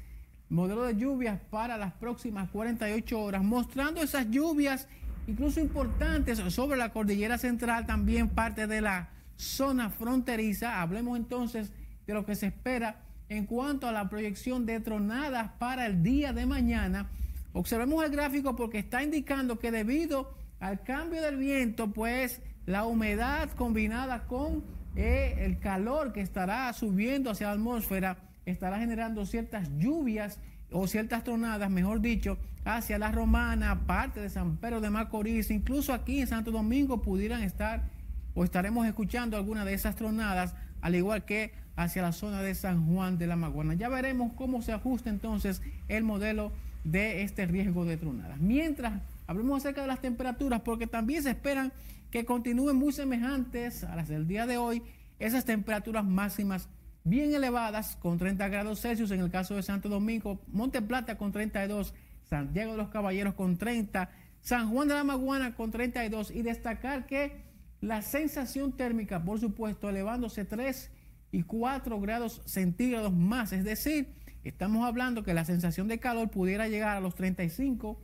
[0.50, 4.88] modelo de lluvias para las próximas 48 horas, mostrando esas lluvias
[5.28, 10.82] incluso importantes sobre la cordillera central, también parte de la zona fronteriza.
[10.82, 11.74] Hablemos entonces
[12.08, 16.34] de lo que se espera en cuanto a la proyección de tronadas para el día
[16.34, 17.10] de mañana.
[17.54, 23.50] Observemos el gráfico porque está indicando que debido al cambio del viento, pues la humedad
[23.52, 24.64] combinada con
[24.96, 30.40] eh, el calor que estará subiendo hacia la atmósfera estará generando ciertas lluvias
[30.72, 35.94] o ciertas tronadas, mejor dicho, hacia la Romana, parte de San Pedro de Macorís, incluso
[35.94, 37.90] aquí en Santo Domingo pudieran estar
[38.34, 42.86] o estaremos escuchando alguna de esas tronadas, al igual que hacia la zona de San
[42.88, 43.76] Juan de la Maguana.
[43.76, 46.52] Ya veremos cómo se ajusta entonces el modelo
[46.84, 48.40] de este riesgo de tronadas.
[48.40, 51.72] Mientras hablemos acerca de las temperaturas, porque también se esperan
[52.12, 54.82] que continúen muy semejantes a las del día de hoy,
[55.20, 56.68] esas temperaturas máximas
[57.04, 61.32] bien elevadas, con 30 grados Celsius en el caso de Santo Domingo, Monte Plata con
[61.32, 64.10] 32, Santiago de los Caballeros con 30,
[64.42, 67.46] San Juan de la Maguana con 32 y destacar que
[67.82, 70.90] la sensación térmica, por supuesto, elevándose 3
[71.32, 74.14] y 4 grados centígrados más, es decir,
[74.44, 78.02] estamos hablando que la sensación de calor pudiera llegar a los 35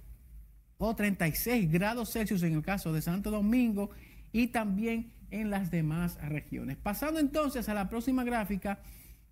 [0.78, 3.92] o 36 grados Celsius en el caso de Santo Domingo
[4.32, 6.78] y también en las demás regiones.
[6.78, 8.80] Pasando entonces a la próxima gráfica,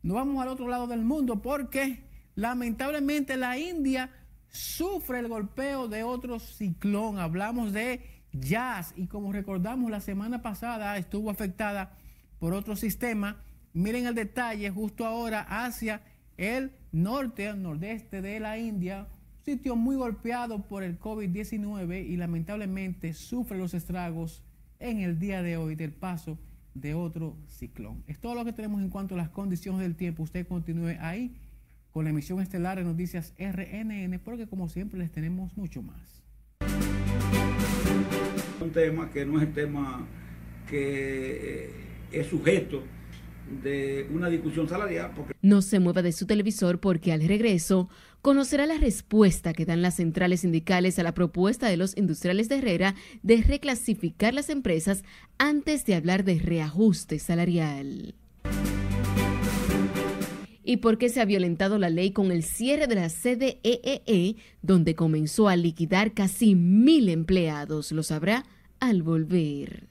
[0.01, 2.03] nos vamos al otro lado del mundo porque
[2.35, 4.09] lamentablemente la India
[4.47, 7.19] sufre el golpeo de otro ciclón.
[7.19, 11.97] Hablamos de Jazz y como recordamos la semana pasada estuvo afectada
[12.39, 13.43] por otro sistema.
[13.73, 16.01] Miren el detalle justo ahora hacia
[16.35, 19.07] el norte, el nordeste de la India,
[19.45, 24.43] sitio muy golpeado por el COVID-19 y lamentablemente sufre los estragos
[24.79, 26.37] en el día de hoy del paso
[26.73, 28.03] de otro ciclón.
[28.07, 30.23] Es todo lo que tenemos en cuanto a las condiciones del tiempo.
[30.23, 31.33] Usted continúe ahí
[31.93, 36.21] con la emisión estelar de Noticias RNN, porque como siempre les tenemos mucho más.
[38.61, 40.05] Un tema que no es el tema
[40.67, 41.69] que eh,
[42.11, 42.83] es sujeto
[43.63, 45.11] de una discusión salarial.
[45.41, 47.89] No se mueva de su televisor porque al regreso
[48.21, 52.57] conocerá la respuesta que dan las centrales sindicales a la propuesta de los industriales de
[52.57, 55.03] Herrera de reclasificar las empresas
[55.37, 58.15] antes de hablar de reajuste salarial.
[60.63, 64.35] ¿Y por qué se ha violentado la ley con el cierre de la sede EEE,
[64.61, 67.91] donde comenzó a liquidar casi mil empleados?
[67.91, 68.45] Lo sabrá
[68.79, 69.87] al volver.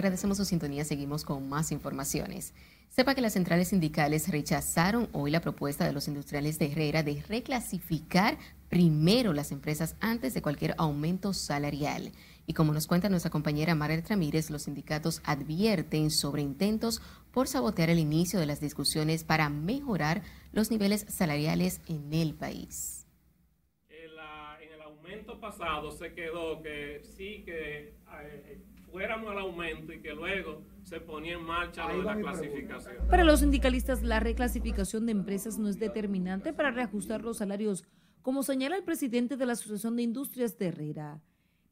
[0.00, 0.82] Agradecemos su sintonía.
[0.86, 2.54] Seguimos con más informaciones.
[2.88, 7.22] Sepa que las centrales sindicales rechazaron hoy la propuesta de los industriales de Herrera de
[7.28, 8.38] reclasificar
[8.70, 12.12] primero las empresas antes de cualquier aumento salarial.
[12.46, 17.90] Y como nos cuenta nuestra compañera Margaret Ramírez, los sindicatos advierten sobre intentos por sabotear
[17.90, 20.22] el inicio de las discusiones para mejorar
[20.52, 23.06] los niveles salariales en el país.
[23.90, 30.12] En, el aumento pasado se quedó que sí que eh, fuéramos al aumento y que
[30.12, 33.08] luego se ponía en marcha lo de la clasificación.
[33.08, 37.84] Para los sindicalistas, la reclasificación de empresas no es determinante para reajustar los salarios,
[38.22, 41.20] como señala el presidente de la Asociación de Industrias de Herrera.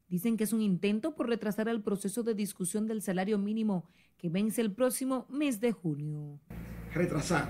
[0.07, 3.85] Dicen que es un intento por retrasar el proceso de discusión del salario mínimo
[4.17, 6.39] que vence el próximo mes de junio.
[6.93, 7.47] Retrasar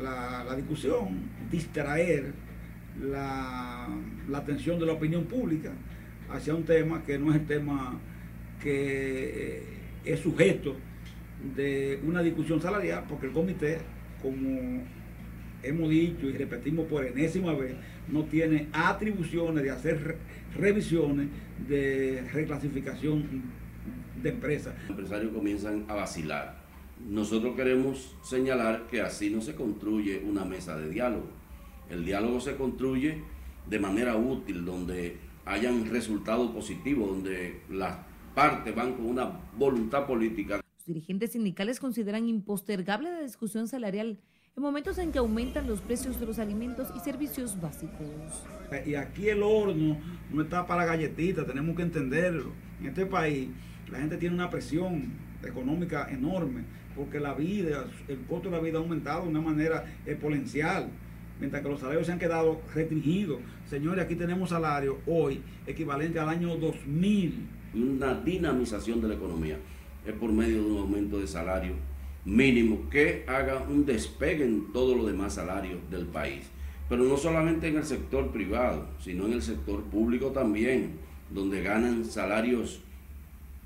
[0.00, 2.34] la, la discusión, distraer
[3.00, 3.88] la,
[4.28, 5.72] la atención de la opinión pública
[6.30, 7.98] hacia un tema que no es el tema
[8.62, 9.62] que eh,
[10.04, 10.76] es sujeto
[11.56, 13.78] de una discusión salarial, porque el comité,
[14.20, 14.82] como
[15.62, 17.74] hemos dicho y repetimos por enésima vez,
[18.08, 20.16] no tiene atribuciones de hacer
[20.56, 21.28] revisiones
[21.68, 23.42] de reclasificación
[24.22, 24.74] de empresas.
[24.82, 26.62] Los empresarios comienzan a vacilar.
[27.08, 31.26] Nosotros queremos señalar que así no se construye una mesa de diálogo.
[31.90, 33.18] El diálogo se construye
[33.68, 37.96] de manera útil, donde hayan resultados positivos, donde las
[38.34, 40.60] parte van con una voluntad política.
[40.76, 44.18] Los dirigentes sindicales consideran impostergable la discusión salarial
[44.56, 48.06] en momentos en que aumentan los precios de los alimentos y servicios básicos.
[48.84, 49.98] Y aquí el horno
[50.30, 52.52] no está para galletitas, tenemos que entenderlo.
[52.80, 53.48] En este país
[53.90, 55.12] la gente tiene una presión
[55.42, 56.64] económica enorme,
[56.94, 60.88] porque la vida, el costo de la vida ha aumentado de una manera exponencial,
[61.38, 63.40] mientras que los salarios se han quedado restringidos.
[63.68, 67.61] Señores, aquí tenemos salarios hoy equivalente al año 2000.
[67.74, 69.58] Una dinamización de la economía
[70.06, 71.74] es por medio de un aumento de salario
[72.24, 76.44] mínimo que haga un despegue en todos los demás salarios del país.
[76.88, 80.98] Pero no solamente en el sector privado, sino en el sector público también,
[81.30, 82.82] donde ganan salarios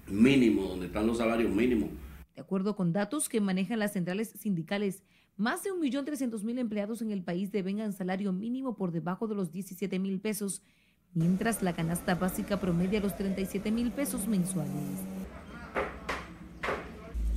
[0.09, 1.91] mínimos, donde están los salarios mínimos.
[2.35, 5.03] De acuerdo con datos que manejan las centrales sindicales,
[5.37, 9.99] más de 1.300.000 empleados en el país devengan salario mínimo por debajo de los 17
[9.99, 10.63] mil pesos,
[11.17, 15.01] mientras la canasta básica promedia los 37 mil pesos mensuales.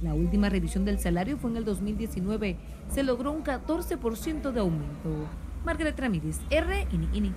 [0.03, 2.57] La última revisión del salario fue en el 2019.
[2.93, 5.27] Se logró un 14% de aumento.
[5.65, 7.33] Margaret Ramírez, RNN.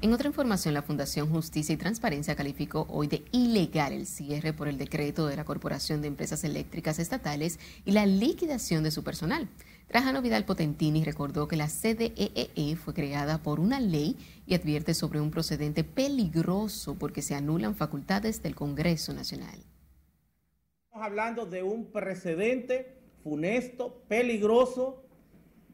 [0.00, 4.68] En otra información, la Fundación Justicia y Transparencia calificó hoy de ilegal el cierre por
[4.68, 9.48] el decreto de la Corporación de Empresas Eléctricas Estatales y la liquidación de su personal.
[9.94, 14.92] Trajano Vidal Potentini recordó que la CDEE e fue creada por una ley y advierte
[14.92, 19.54] sobre un procedente peligroso porque se anulan facultades del Congreso Nacional.
[20.86, 25.04] Estamos hablando de un precedente funesto, peligroso,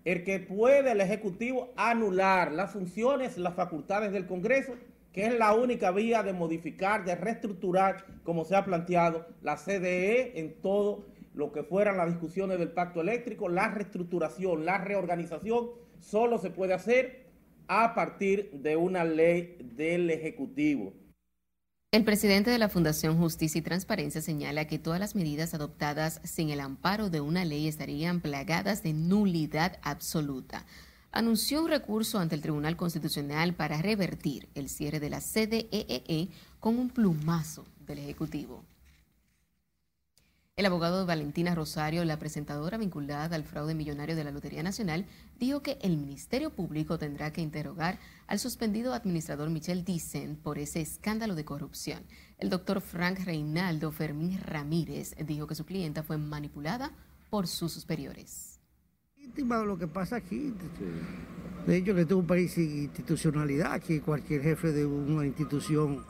[0.05, 4.75] el que puede el Ejecutivo anular las funciones, las facultades del Congreso,
[5.15, 10.39] que es la única vía de modificar, de reestructurar, como se ha planteado, la CDE
[10.39, 15.71] en todo lo que fueran las discusiones del pacto eléctrico, la reestructuración, la reorganización,
[16.01, 17.27] solo se puede hacer
[17.69, 20.93] a partir de una ley del Ejecutivo.
[21.93, 26.51] El presidente de la Fundación Justicia y Transparencia señala que todas las medidas adoptadas sin
[26.51, 30.67] el amparo de una ley estarían plagadas de nulidad absoluta.
[31.11, 36.29] Anunció un recurso ante el Tribunal Constitucional para revertir el cierre de la CDEE e
[36.61, 38.65] con un plumazo del Ejecutivo.
[40.61, 45.07] El abogado de Valentina Rosario, la presentadora vinculada al fraude millonario de la Lotería Nacional,
[45.39, 50.83] dijo que el Ministerio Público tendrá que interrogar al suspendido administrador Michel Dicen por ese
[50.83, 52.03] escándalo de corrupción.
[52.37, 56.93] El doctor Frank Reinaldo Fermín Ramírez dijo que su clienta fue manipulada
[57.31, 58.61] por sus superiores.
[59.39, 60.53] Lo que pasa aquí,
[61.67, 66.05] de hecho que este es un país sin institucionalidad, que cualquier jefe de una institución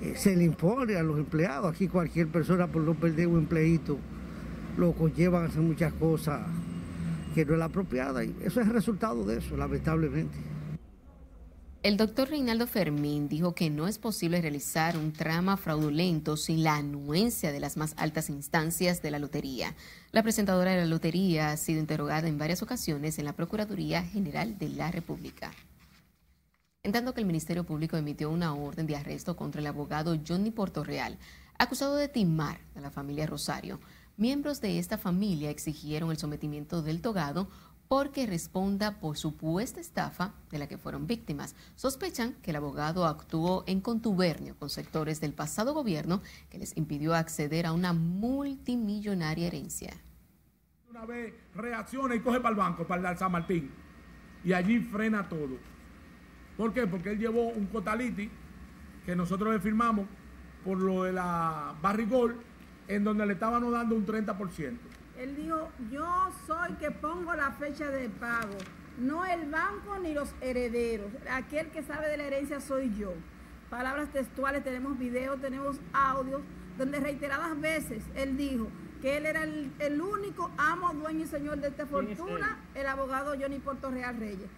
[0.00, 1.74] eh, se le impone a los empleados.
[1.74, 3.98] Aquí cualquier persona por no perder un empleito
[4.76, 6.40] lo conllevan a hacer muchas cosas
[7.34, 8.24] que no es la apropiada.
[8.24, 10.36] Y eso es el resultado de eso, lamentablemente.
[11.84, 16.76] El doctor Reinaldo Fermín dijo que no es posible realizar un trama fraudulento sin la
[16.76, 19.74] anuencia de las más altas instancias de la lotería.
[20.10, 24.58] La presentadora de la lotería ha sido interrogada en varias ocasiones en la Procuraduría General
[24.58, 25.52] de la República
[26.84, 30.50] en tanto que el Ministerio Público emitió una orden de arresto contra el abogado Johnny
[30.50, 31.18] Portorreal,
[31.58, 33.80] acusado de timar a la familia Rosario.
[34.16, 37.48] Miembros de esta familia exigieron el sometimiento del togado
[37.88, 41.56] porque responda por supuesta estafa de la que fueron víctimas.
[41.74, 47.14] Sospechan que el abogado actuó en contubernio con sectores del pasado gobierno que les impidió
[47.14, 49.94] acceder a una multimillonaria herencia.
[50.88, 53.70] Una vez reacciona y coge para el banco, para el San Martín,
[54.44, 55.77] y allí frena todo.
[56.58, 56.88] ¿Por qué?
[56.88, 58.28] Porque él llevó un Cotaliti
[59.06, 60.06] que nosotros le firmamos
[60.64, 62.36] por lo de la Barrigol,
[62.88, 64.76] en donde le estaban dando un 30%.
[65.18, 68.58] Él dijo, yo soy que pongo la fecha de pago,
[68.98, 71.12] no el banco ni los herederos.
[71.30, 73.14] Aquel que sabe de la herencia soy yo.
[73.70, 76.42] Palabras textuales, tenemos videos, tenemos audios,
[76.76, 78.66] donde reiteradas veces él dijo
[79.00, 83.34] que él era el, el único amo, dueño y señor de esta fortuna, el abogado
[83.40, 84.50] Johnny Puerto Real Reyes.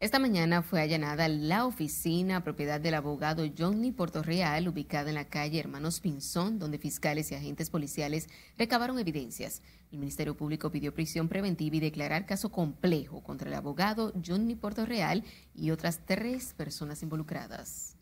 [0.00, 5.60] Esta mañana fue allanada la oficina propiedad del abogado Johnny Portorreal, ubicada en la calle
[5.60, 8.28] Hermanos Pinzón, donde fiscales y agentes policiales
[8.58, 9.62] recabaron evidencias.
[9.92, 15.24] El Ministerio Público pidió prisión preventiva y declarar caso complejo contra el abogado Johnny Portorreal
[15.54, 17.93] y otras tres personas involucradas.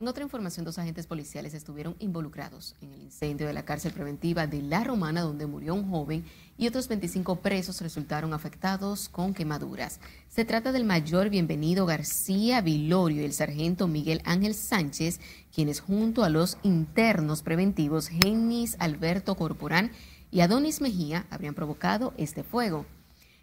[0.00, 4.46] En otra información, dos agentes policiales estuvieron involucrados en el incendio de la cárcel preventiva
[4.46, 6.24] de La Romana, donde murió un joven,
[6.56, 10.00] y otros 25 presos resultaron afectados con quemaduras.
[10.30, 15.20] Se trata del mayor Bienvenido García Vilorio y el sargento Miguel Ángel Sánchez,
[15.54, 19.90] quienes junto a los internos preventivos Genis Alberto Corporán
[20.30, 22.86] y Adonis Mejía habrían provocado este fuego.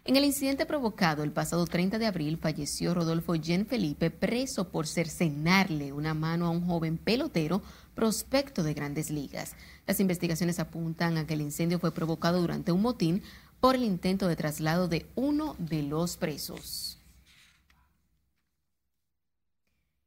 [0.08, 4.86] En el incidente provocado el pasado 30 de abril falleció Rodolfo Jen Felipe preso por
[4.86, 7.60] cercenarle una mano a un joven pelotero
[7.94, 9.52] prospecto de grandes ligas.
[9.86, 13.22] Las investigaciones apuntan a que el incendio fue provocado durante un motín
[13.60, 16.94] por el intento de traslado de uno de los presos.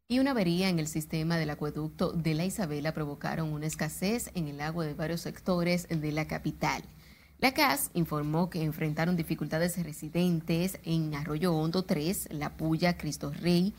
[0.08, 4.50] y una avería en el sistema del acueducto de la Isabela provocaron una escasez en
[4.50, 6.84] el agua de varios sectores de la capital.
[7.42, 13.74] La CAS informó que enfrentaron dificultades residentes en Arroyo Hondo 3, La Puya, Cristo Rey,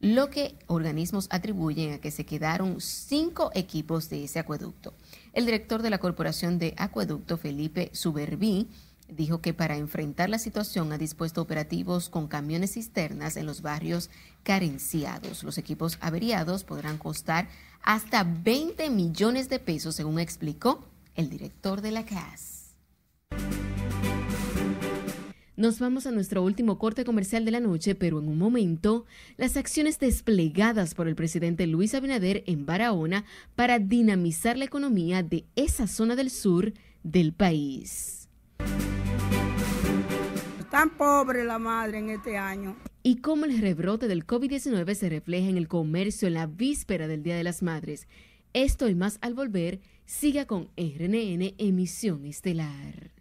[0.00, 4.94] lo que organismos atribuyen a que se quedaron cinco equipos de ese acueducto.
[5.32, 8.68] El director de la Corporación de Acueducto, Felipe Suberví,
[9.08, 14.10] dijo que para enfrentar la situación ha dispuesto operativos con camiones cisternas en los barrios
[14.44, 15.42] carenciados.
[15.42, 17.48] Los equipos averiados podrán costar
[17.82, 20.84] hasta 20 millones de pesos, según explicó
[21.16, 22.57] el director de la CAS.
[25.58, 29.06] Nos vamos a nuestro último corte comercial de la noche, pero en un momento,
[29.36, 33.24] las acciones desplegadas por el presidente Luis Abinader en Barahona
[33.56, 38.28] para dinamizar la economía de esa zona del sur del país.
[40.70, 42.76] Tan pobre la madre en este año.
[43.02, 47.24] Y cómo el rebrote del COVID-19 se refleja en el comercio en la víspera del
[47.24, 48.06] Día de las Madres.
[48.52, 53.17] Esto y más al volver, siga con RNN Emisión Estelar.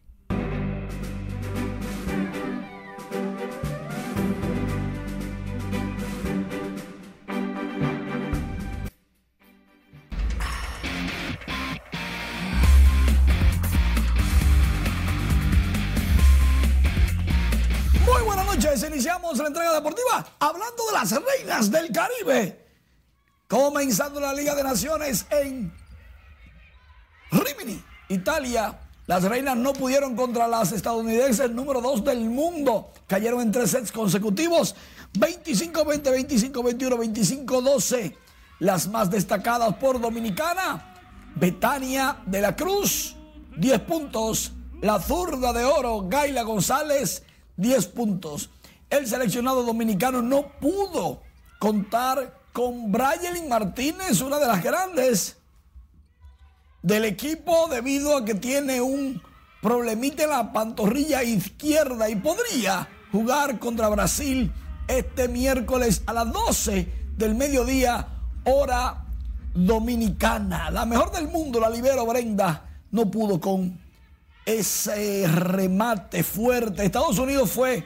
[18.78, 22.66] Noches, iniciamos la entrega deportiva hablando de las reinas del Caribe.
[23.48, 25.74] Comenzando la Liga de Naciones en
[27.32, 28.80] Rimini, Italia.
[29.06, 32.92] Las reinas no pudieron contra las estadounidenses número 2 del mundo.
[33.08, 34.76] Cayeron en tres sets consecutivos.
[35.14, 38.16] 25-20, 25-21, 25-12.
[38.60, 40.94] Las más destacadas por Dominicana.
[41.36, 43.16] Betania de la Cruz,
[43.56, 44.52] 10 puntos.
[44.82, 47.24] La zurda de oro, Gaila González,
[47.56, 48.50] 10 puntos.
[48.90, 51.22] El seleccionado dominicano no pudo
[51.60, 55.38] contar con Brayelin Martínez, una de las grandes
[56.82, 59.22] del equipo, debido a que tiene un
[59.62, 64.54] problemita en la pantorrilla izquierda y podría jugar contra Brasil
[64.88, 68.08] este miércoles a las 12 del mediodía,
[68.46, 69.06] hora
[69.54, 70.72] dominicana.
[70.72, 73.78] La mejor del mundo, la libero Brenda, no pudo con
[74.46, 76.86] ese remate fuerte.
[76.86, 77.84] Estados Unidos fue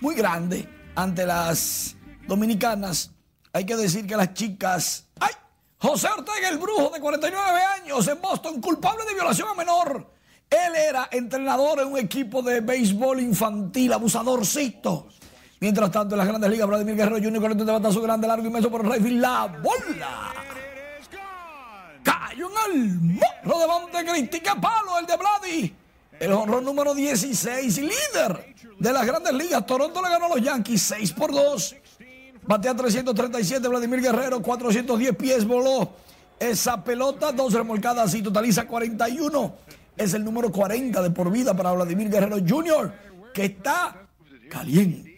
[0.00, 3.10] muy grande ante las dominicanas.
[3.52, 5.06] Hay que decir que las chicas...
[5.20, 5.32] ¡Ay!
[5.78, 10.10] José Ortega, el brujo de 49 años en Boston, culpable de violación a menor.
[10.48, 15.08] Él era entrenador en un equipo de béisbol infantil, abusadorcito.
[15.60, 17.40] Mientras tanto, en las grandes ligas, Vladimir Guerrero Jr.
[17.40, 19.12] con el batazo grande, largo, inmenso por el rifle.
[19.12, 20.32] La bola.
[22.02, 24.40] Cayó en el morro de Montecristi.
[24.40, 25.74] ¡Qué palo el de Vladi!
[26.18, 29.66] El honrón número 16, líder de las grandes ligas.
[29.66, 31.76] Toronto le ganó a los Yankees 6 por 2.
[32.42, 35.90] Batea 337 Vladimir Guerrero, 410 pies voló.
[36.38, 39.54] Esa pelota, dos remolcadas y totaliza 41.
[39.96, 42.92] Es el número 40 de por vida para Vladimir Guerrero Jr.,
[43.32, 44.08] que está
[44.50, 45.16] caliente.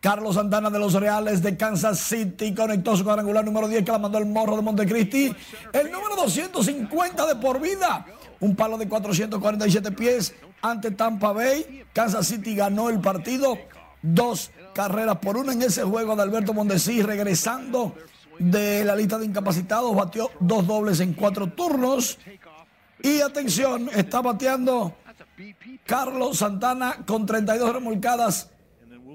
[0.00, 3.98] Carlos Santana de los Reales de Kansas City conectó su cuadrangular número 10 que la
[3.98, 5.34] mandó el morro de Montecristi.
[5.72, 8.06] El número 250 de por vida.
[8.40, 11.84] Un palo de 447 pies ante Tampa Bay.
[11.92, 13.58] Kansas City ganó el partido.
[14.00, 17.96] Dos carreras por una en ese juego de Alberto Mondesí regresando
[18.38, 19.94] de la lista de incapacitados.
[19.94, 22.18] Batió dos dobles en cuatro turnos.
[23.02, 24.94] Y atención, está bateando
[25.84, 28.50] Carlos Santana con 32 remolcadas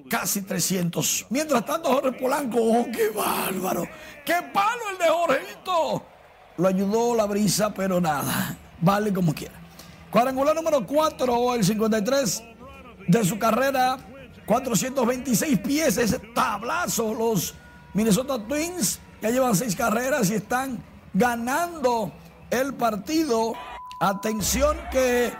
[0.09, 1.27] casi 300.
[1.29, 3.87] Mientras tanto, Jorge Polanco, oh, qué bárbaro,
[4.25, 6.05] qué palo el de Jorgito.
[6.57, 9.53] Lo ayudó la brisa, pero nada, vale como quiera.
[10.11, 12.43] Cuadrangular número 4, el 53
[13.07, 13.97] de su carrera,
[14.45, 17.13] 426 pies, ese tablazo.
[17.13, 17.55] Los
[17.93, 22.11] Minnesota Twins ya llevan seis carreras y están ganando
[22.49, 23.53] el partido.
[23.99, 25.33] Atención que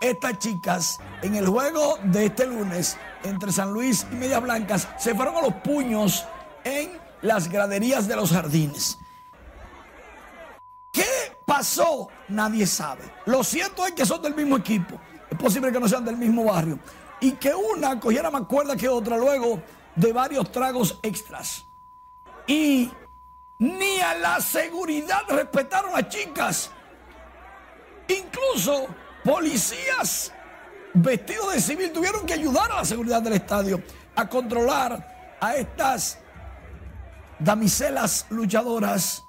[0.00, 5.14] estas chicas en el juego de este lunes entre San Luis y Medias Blancas se
[5.14, 6.24] fueron a los puños
[6.64, 6.90] en
[7.22, 8.98] las graderías de los jardines.
[10.92, 12.08] ¿Qué pasó?
[12.28, 13.04] Nadie sabe.
[13.24, 15.00] Lo cierto es que son del mismo equipo.
[15.30, 16.78] Es posible que no sean del mismo barrio.
[17.20, 19.62] Y que una cogiera más cuerda que otra luego
[19.94, 21.64] de varios tragos extras.
[22.46, 22.90] Y
[23.58, 26.70] ni a la seguridad respetaron a chicas.
[28.08, 28.86] Incluso
[29.24, 30.32] policías
[30.92, 33.82] vestidos de civil tuvieron que ayudar a la seguridad del estadio
[34.14, 36.18] a controlar a estas
[37.38, 39.24] damiselas luchadoras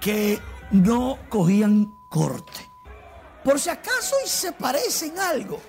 [0.00, 0.40] que
[0.70, 2.60] no cogían corte.
[3.44, 5.60] Por si acaso y se parecen algo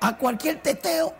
[0.00, 1.14] a cualquier teteo,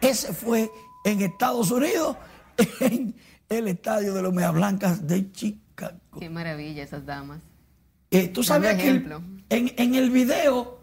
[0.00, 0.70] ese fue
[1.04, 2.16] en Estados Unidos,
[2.80, 3.14] en
[3.48, 5.98] el estadio de los Meas Blancas de Chicago.
[6.18, 7.40] Qué maravilla esas damas.
[8.10, 9.12] Eh, Tú sabes que el-
[9.48, 10.78] en, en el video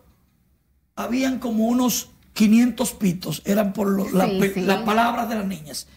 [0.96, 4.62] habían como unos 500 pitos, eran por lo- la Sí, pe- sí.
[4.62, 5.88] las palabras de las niñas.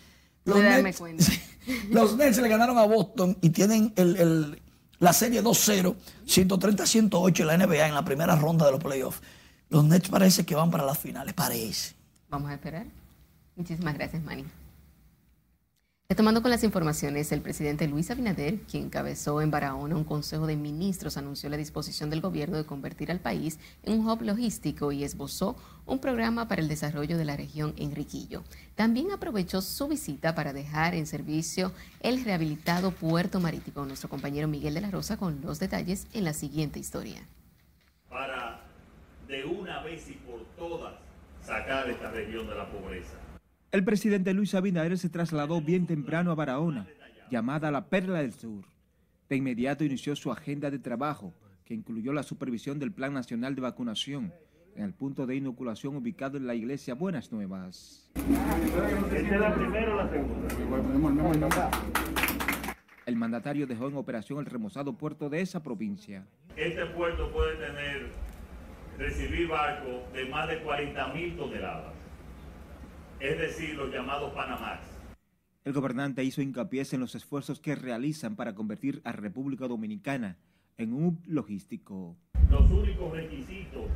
[0.44, 1.24] Los Nets, cuenta.
[1.90, 4.62] los Nets le ganaron a Boston y tienen el- el-
[4.98, 5.94] la serie 2-0,
[6.26, 9.20] 130-108 en la NBA en la primera ronda de los playoffs.
[9.68, 11.94] Los Nets parece que van para las finales, parece.
[12.28, 12.86] Vamos a esperar.
[13.56, 14.44] Muchísimas gracias, Manny.
[16.06, 20.54] Retomando con las informaciones, el presidente Luis Abinader, quien encabezó en Barahona un consejo de
[20.54, 25.02] ministros, anunció la disposición del gobierno de convertir al país en un hub logístico y
[25.02, 28.44] esbozó un programa para el desarrollo de la región Enriquillo.
[28.74, 33.86] También aprovechó su visita para dejar en servicio el rehabilitado puerto marítimo.
[33.86, 37.26] Nuestro compañero Miguel de la Rosa con los detalles en la siguiente historia.
[38.10, 38.60] para
[39.26, 40.96] de una vez y por todas
[41.42, 43.23] sacar esta región de la pobreza.
[43.74, 46.86] El presidente Luis Abinader se trasladó bien temprano a Barahona,
[47.28, 48.66] llamada la Perla del Sur.
[49.28, 53.62] De inmediato inició su agenda de trabajo, que incluyó la supervisión del Plan Nacional de
[53.62, 54.32] Vacunación,
[54.76, 58.12] en el punto de inoculación ubicado en la iglesia Buenas Nuevas.
[59.12, 61.70] ¿Esta es la primera o la segunda?
[63.06, 66.24] El mandatario dejó en operación el remozado puerto de esa provincia.
[66.56, 68.06] Este puerto puede tener,
[69.00, 72.03] recibir barcos de más de 40 mil toneladas,
[73.24, 74.82] es decir, los llamados Panamax.
[75.64, 80.36] El gobernante hizo hincapié en los esfuerzos que realizan para convertir a República Dominicana
[80.76, 82.18] en un logístico.
[82.50, 83.86] Los únicos requisitos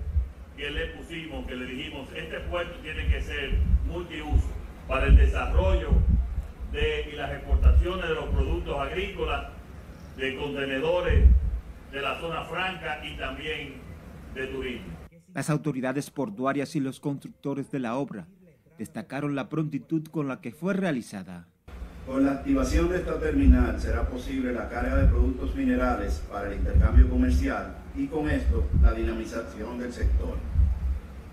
[0.57, 4.49] que le pusimos, que le dijimos, este puerto tiene que ser multiuso
[4.89, 5.91] para el desarrollo
[6.73, 9.53] de, y las exportaciones de los productos agrícolas,
[10.17, 11.29] de contenedores
[11.93, 13.75] de la zona franca y también
[14.35, 14.87] de turismo.
[15.35, 18.27] Las autoridades portuarias y los constructores de la obra
[18.79, 21.47] destacaron la prontitud con la que fue realizada.
[22.07, 26.59] Con la activación de esta terminal será posible la carga de productos minerales para el
[26.59, 30.37] intercambio comercial y con esto la dinamización del sector.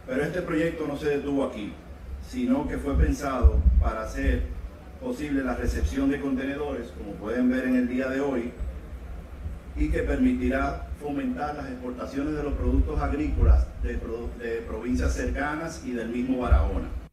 [0.05, 1.71] Pero este proyecto no se detuvo aquí,
[2.29, 4.43] sino que fue pensado para hacer
[5.01, 8.51] posible la recepción de contenedores, como pueden ver en el día de hoy,
[9.77, 13.93] y que permitirá fomentar las exportaciones de los productos agrícolas de,
[14.43, 17.04] de provincias cercanas y del mismo Barahona.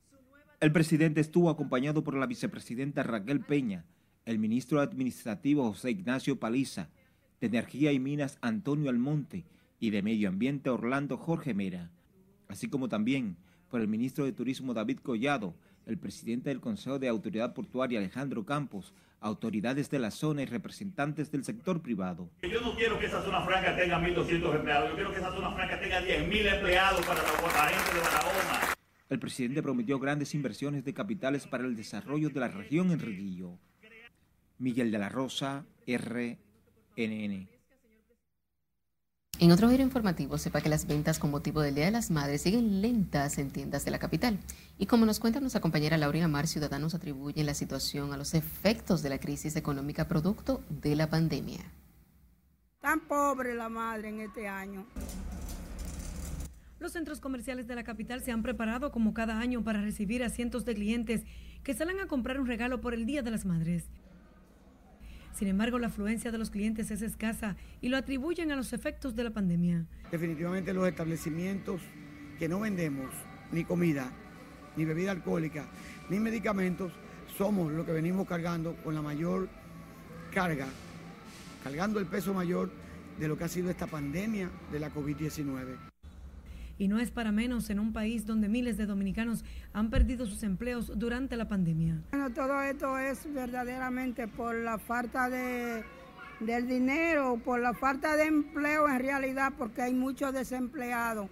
[0.63, 3.85] El presidente estuvo acompañado por la vicepresidenta Raquel Peña,
[4.25, 6.89] el ministro administrativo José Ignacio Paliza,
[7.41, 9.45] de Energía y Minas Antonio Almonte
[9.81, 11.91] y de Medio Ambiente Orlando Jorge Mera,
[12.47, 13.39] así como también
[13.73, 18.47] por el ministro de Turismo David Collado, el presidente del Consejo de Autoridad Portuaria Alejandro
[18.47, 22.31] Campos, autoridades de la zona y representantes del sector privado.
[22.41, 25.51] Yo no quiero que esa zona franca tenga 1.200 empleados, yo quiero que esa zona
[25.51, 28.72] franca tenga 10.000 empleados para la, gente de Barahona.
[29.13, 33.59] El presidente prometió grandes inversiones de capitales para el desarrollo de la región en Riguillo.
[34.57, 37.47] Miguel de la Rosa, RNN.
[39.39, 42.41] En otro giro informativo, sepa que las ventas con motivo del Día de las Madres
[42.41, 44.39] siguen lentas en tiendas de la capital.
[44.79, 49.03] Y como nos cuenta nuestra compañera Laurina Mar, ciudadanos atribuyen la situación a los efectos
[49.03, 51.61] de la crisis económica producto de la pandemia.
[52.81, 54.87] Tan pobre la madre en este año.
[56.83, 60.31] Los centros comerciales de la capital se han preparado como cada año para recibir a
[60.31, 61.23] cientos de clientes
[61.63, 63.85] que salen a comprar un regalo por el Día de las Madres.
[65.33, 69.15] Sin embargo, la afluencia de los clientes es escasa y lo atribuyen a los efectos
[69.15, 69.87] de la pandemia.
[70.11, 71.81] Definitivamente los establecimientos
[72.37, 73.15] que no vendemos
[73.53, 74.11] ni comida,
[74.77, 75.67] ni bebida alcohólica,
[76.11, 76.93] ni medicamentos,
[77.39, 79.49] somos los que venimos cargando con la mayor
[80.35, 80.67] carga,
[81.63, 82.73] cargando el peso mayor
[83.21, 85.92] de lo que ha sido esta pandemia de la COVID-19.
[86.79, 90.43] Y no es para menos en un país donde miles de dominicanos han perdido sus
[90.43, 92.01] empleos durante la pandemia.
[92.11, 95.85] Bueno, todo esto es verdaderamente por la falta de,
[96.41, 101.29] del dinero, por la falta de empleo en realidad, porque hay muchos desempleados.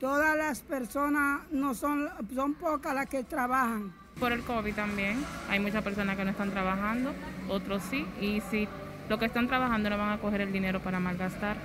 [0.00, 3.92] Todas las personas no son, son pocas las que trabajan.
[4.18, 5.18] Por el COVID también,
[5.48, 7.12] hay muchas personas que no están trabajando,
[7.48, 8.68] otros sí, y si
[9.08, 11.56] los que están trabajando no van a coger el dinero para malgastar.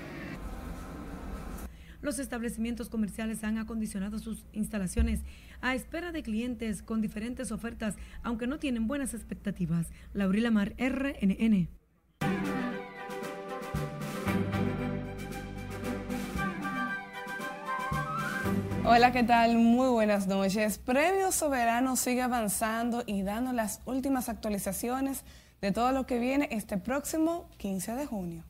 [2.02, 5.22] Los establecimientos comerciales han acondicionado sus instalaciones
[5.62, 9.88] a espera de clientes con diferentes ofertas, aunque no tienen buenas expectativas.
[10.14, 11.68] Laurila Mar, RNN.
[18.86, 19.58] Hola, ¿qué tal?
[19.58, 20.80] Muy buenas noches.
[20.80, 25.26] Premio Soberano sigue avanzando y dando las últimas actualizaciones
[25.62, 28.44] de todo lo que viene este próximo 15 de junio.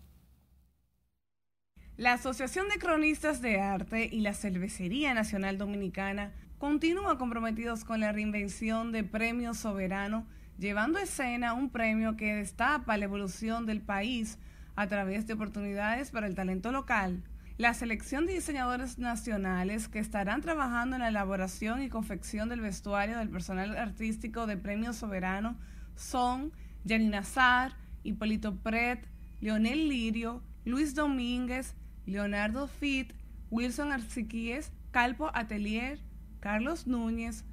[2.00, 8.14] La Asociación de Cronistas de Arte y la Cervecería Nacional Dominicana continúan comprometidos con la
[8.14, 10.26] reinvención de Premio Soberano
[10.58, 14.38] llevando a escena un premio que destapa la evolución del país
[14.78, 17.22] a través de oportunidades para el talento local.
[17.58, 23.18] La selección de diseñadores nacionales que estarán trabajando en la elaboración y confección del vestuario
[23.18, 25.58] del personal artístico de Premio Soberano
[25.98, 26.54] son
[26.88, 29.06] Janina Nazar, Hipólito Pret,
[29.42, 31.76] Leonel Lirio, Luis Domínguez,
[32.10, 33.14] Leonardo Fit,
[33.50, 36.00] Wilson Arciquíes, Calpo Atelier,
[36.40, 37.46] Carlos Núñez,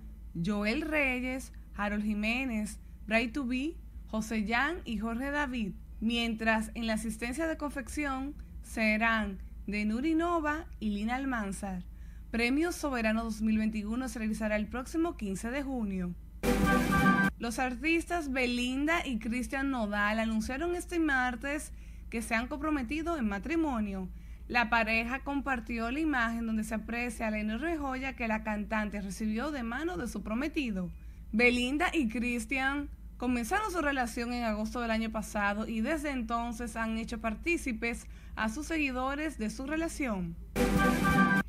[0.45, 3.77] Joel Reyes, Harold Jiménez, Bray Tubí,
[4.07, 10.67] José Jan y Jorge David, mientras en la asistencia de confección serán de Nuri Nova
[10.81, 11.83] y Lina Almanzar.
[12.31, 16.15] Premio Soberano 2021 se realizará el próximo 15 de junio.
[17.39, 21.73] Los artistas Belinda y Cristian Nodal anunciaron este martes
[22.11, 24.09] que se han comprometido en matrimonio.
[24.49, 29.51] La pareja compartió la imagen donde se aprecia la enorme joya que la cantante recibió
[29.51, 30.89] de mano de su prometido.
[31.33, 36.97] Belinda y Cristian comenzaron su relación en agosto del año pasado y desde entonces han
[36.97, 40.37] hecho partícipes a sus seguidores de su relación.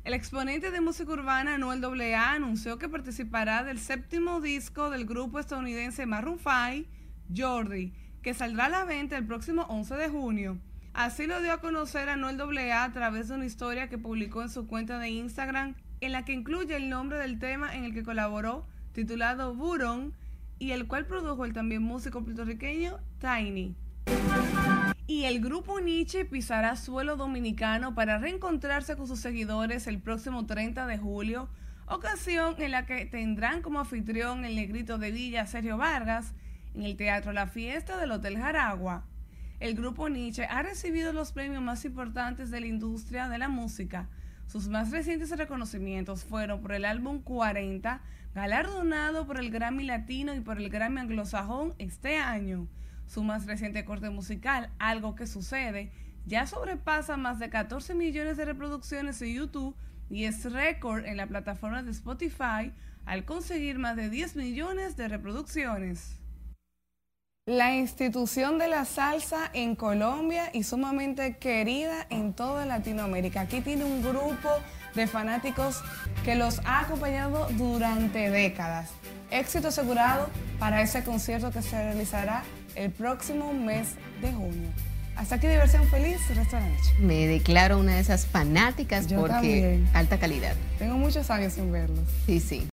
[0.02, 5.38] El exponente de música urbana Noel AA anunció que participará del séptimo disco del grupo
[5.38, 6.88] estadounidense Maroon 5,
[7.36, 7.92] Jordi,
[8.22, 10.58] que saldrá a la venta el próximo 11 de junio.
[10.98, 14.42] Así lo dio a conocer a Noel AA a través de una historia que publicó
[14.42, 17.94] en su cuenta de Instagram, en la que incluye el nombre del tema en el
[17.94, 20.12] que colaboró, titulado Buron,
[20.58, 23.76] y el cual produjo el también músico puertorriqueño Tiny.
[25.06, 30.84] Y el grupo Nietzsche pisará suelo dominicano para reencontrarse con sus seguidores el próximo 30
[30.88, 31.48] de julio,
[31.86, 36.34] ocasión en la que tendrán como anfitrión el negrito de Villa Sergio Vargas
[36.74, 39.04] en el Teatro La Fiesta del Hotel Jaragua.
[39.60, 44.08] El grupo Nietzsche ha recibido los premios más importantes de la industria de la música.
[44.46, 48.00] Sus más recientes reconocimientos fueron por el álbum 40,
[48.36, 52.68] galardonado por el Grammy Latino y por el Grammy Anglosajón este año.
[53.08, 55.90] Su más reciente corte musical, Algo que sucede,
[56.24, 59.74] ya sobrepasa más de 14 millones de reproducciones en YouTube
[60.08, 62.72] y es récord en la plataforma de Spotify
[63.06, 66.17] al conseguir más de 10 millones de reproducciones.
[67.48, 73.40] La institución de la salsa en Colombia y sumamente querida en toda Latinoamérica.
[73.40, 74.50] Aquí tiene un grupo
[74.94, 75.82] de fanáticos
[76.26, 78.90] que los ha acompañado durante décadas.
[79.30, 80.28] Éxito asegurado
[80.58, 82.42] para ese concierto que se realizará
[82.74, 84.68] el próximo mes de junio.
[85.16, 86.94] Hasta aquí diversión feliz, noche.
[87.00, 90.54] Me declaro una de esas fanáticas porque alta calidad.
[90.78, 92.06] Tengo muchos años sin verlos.
[92.26, 92.66] Sí, sí.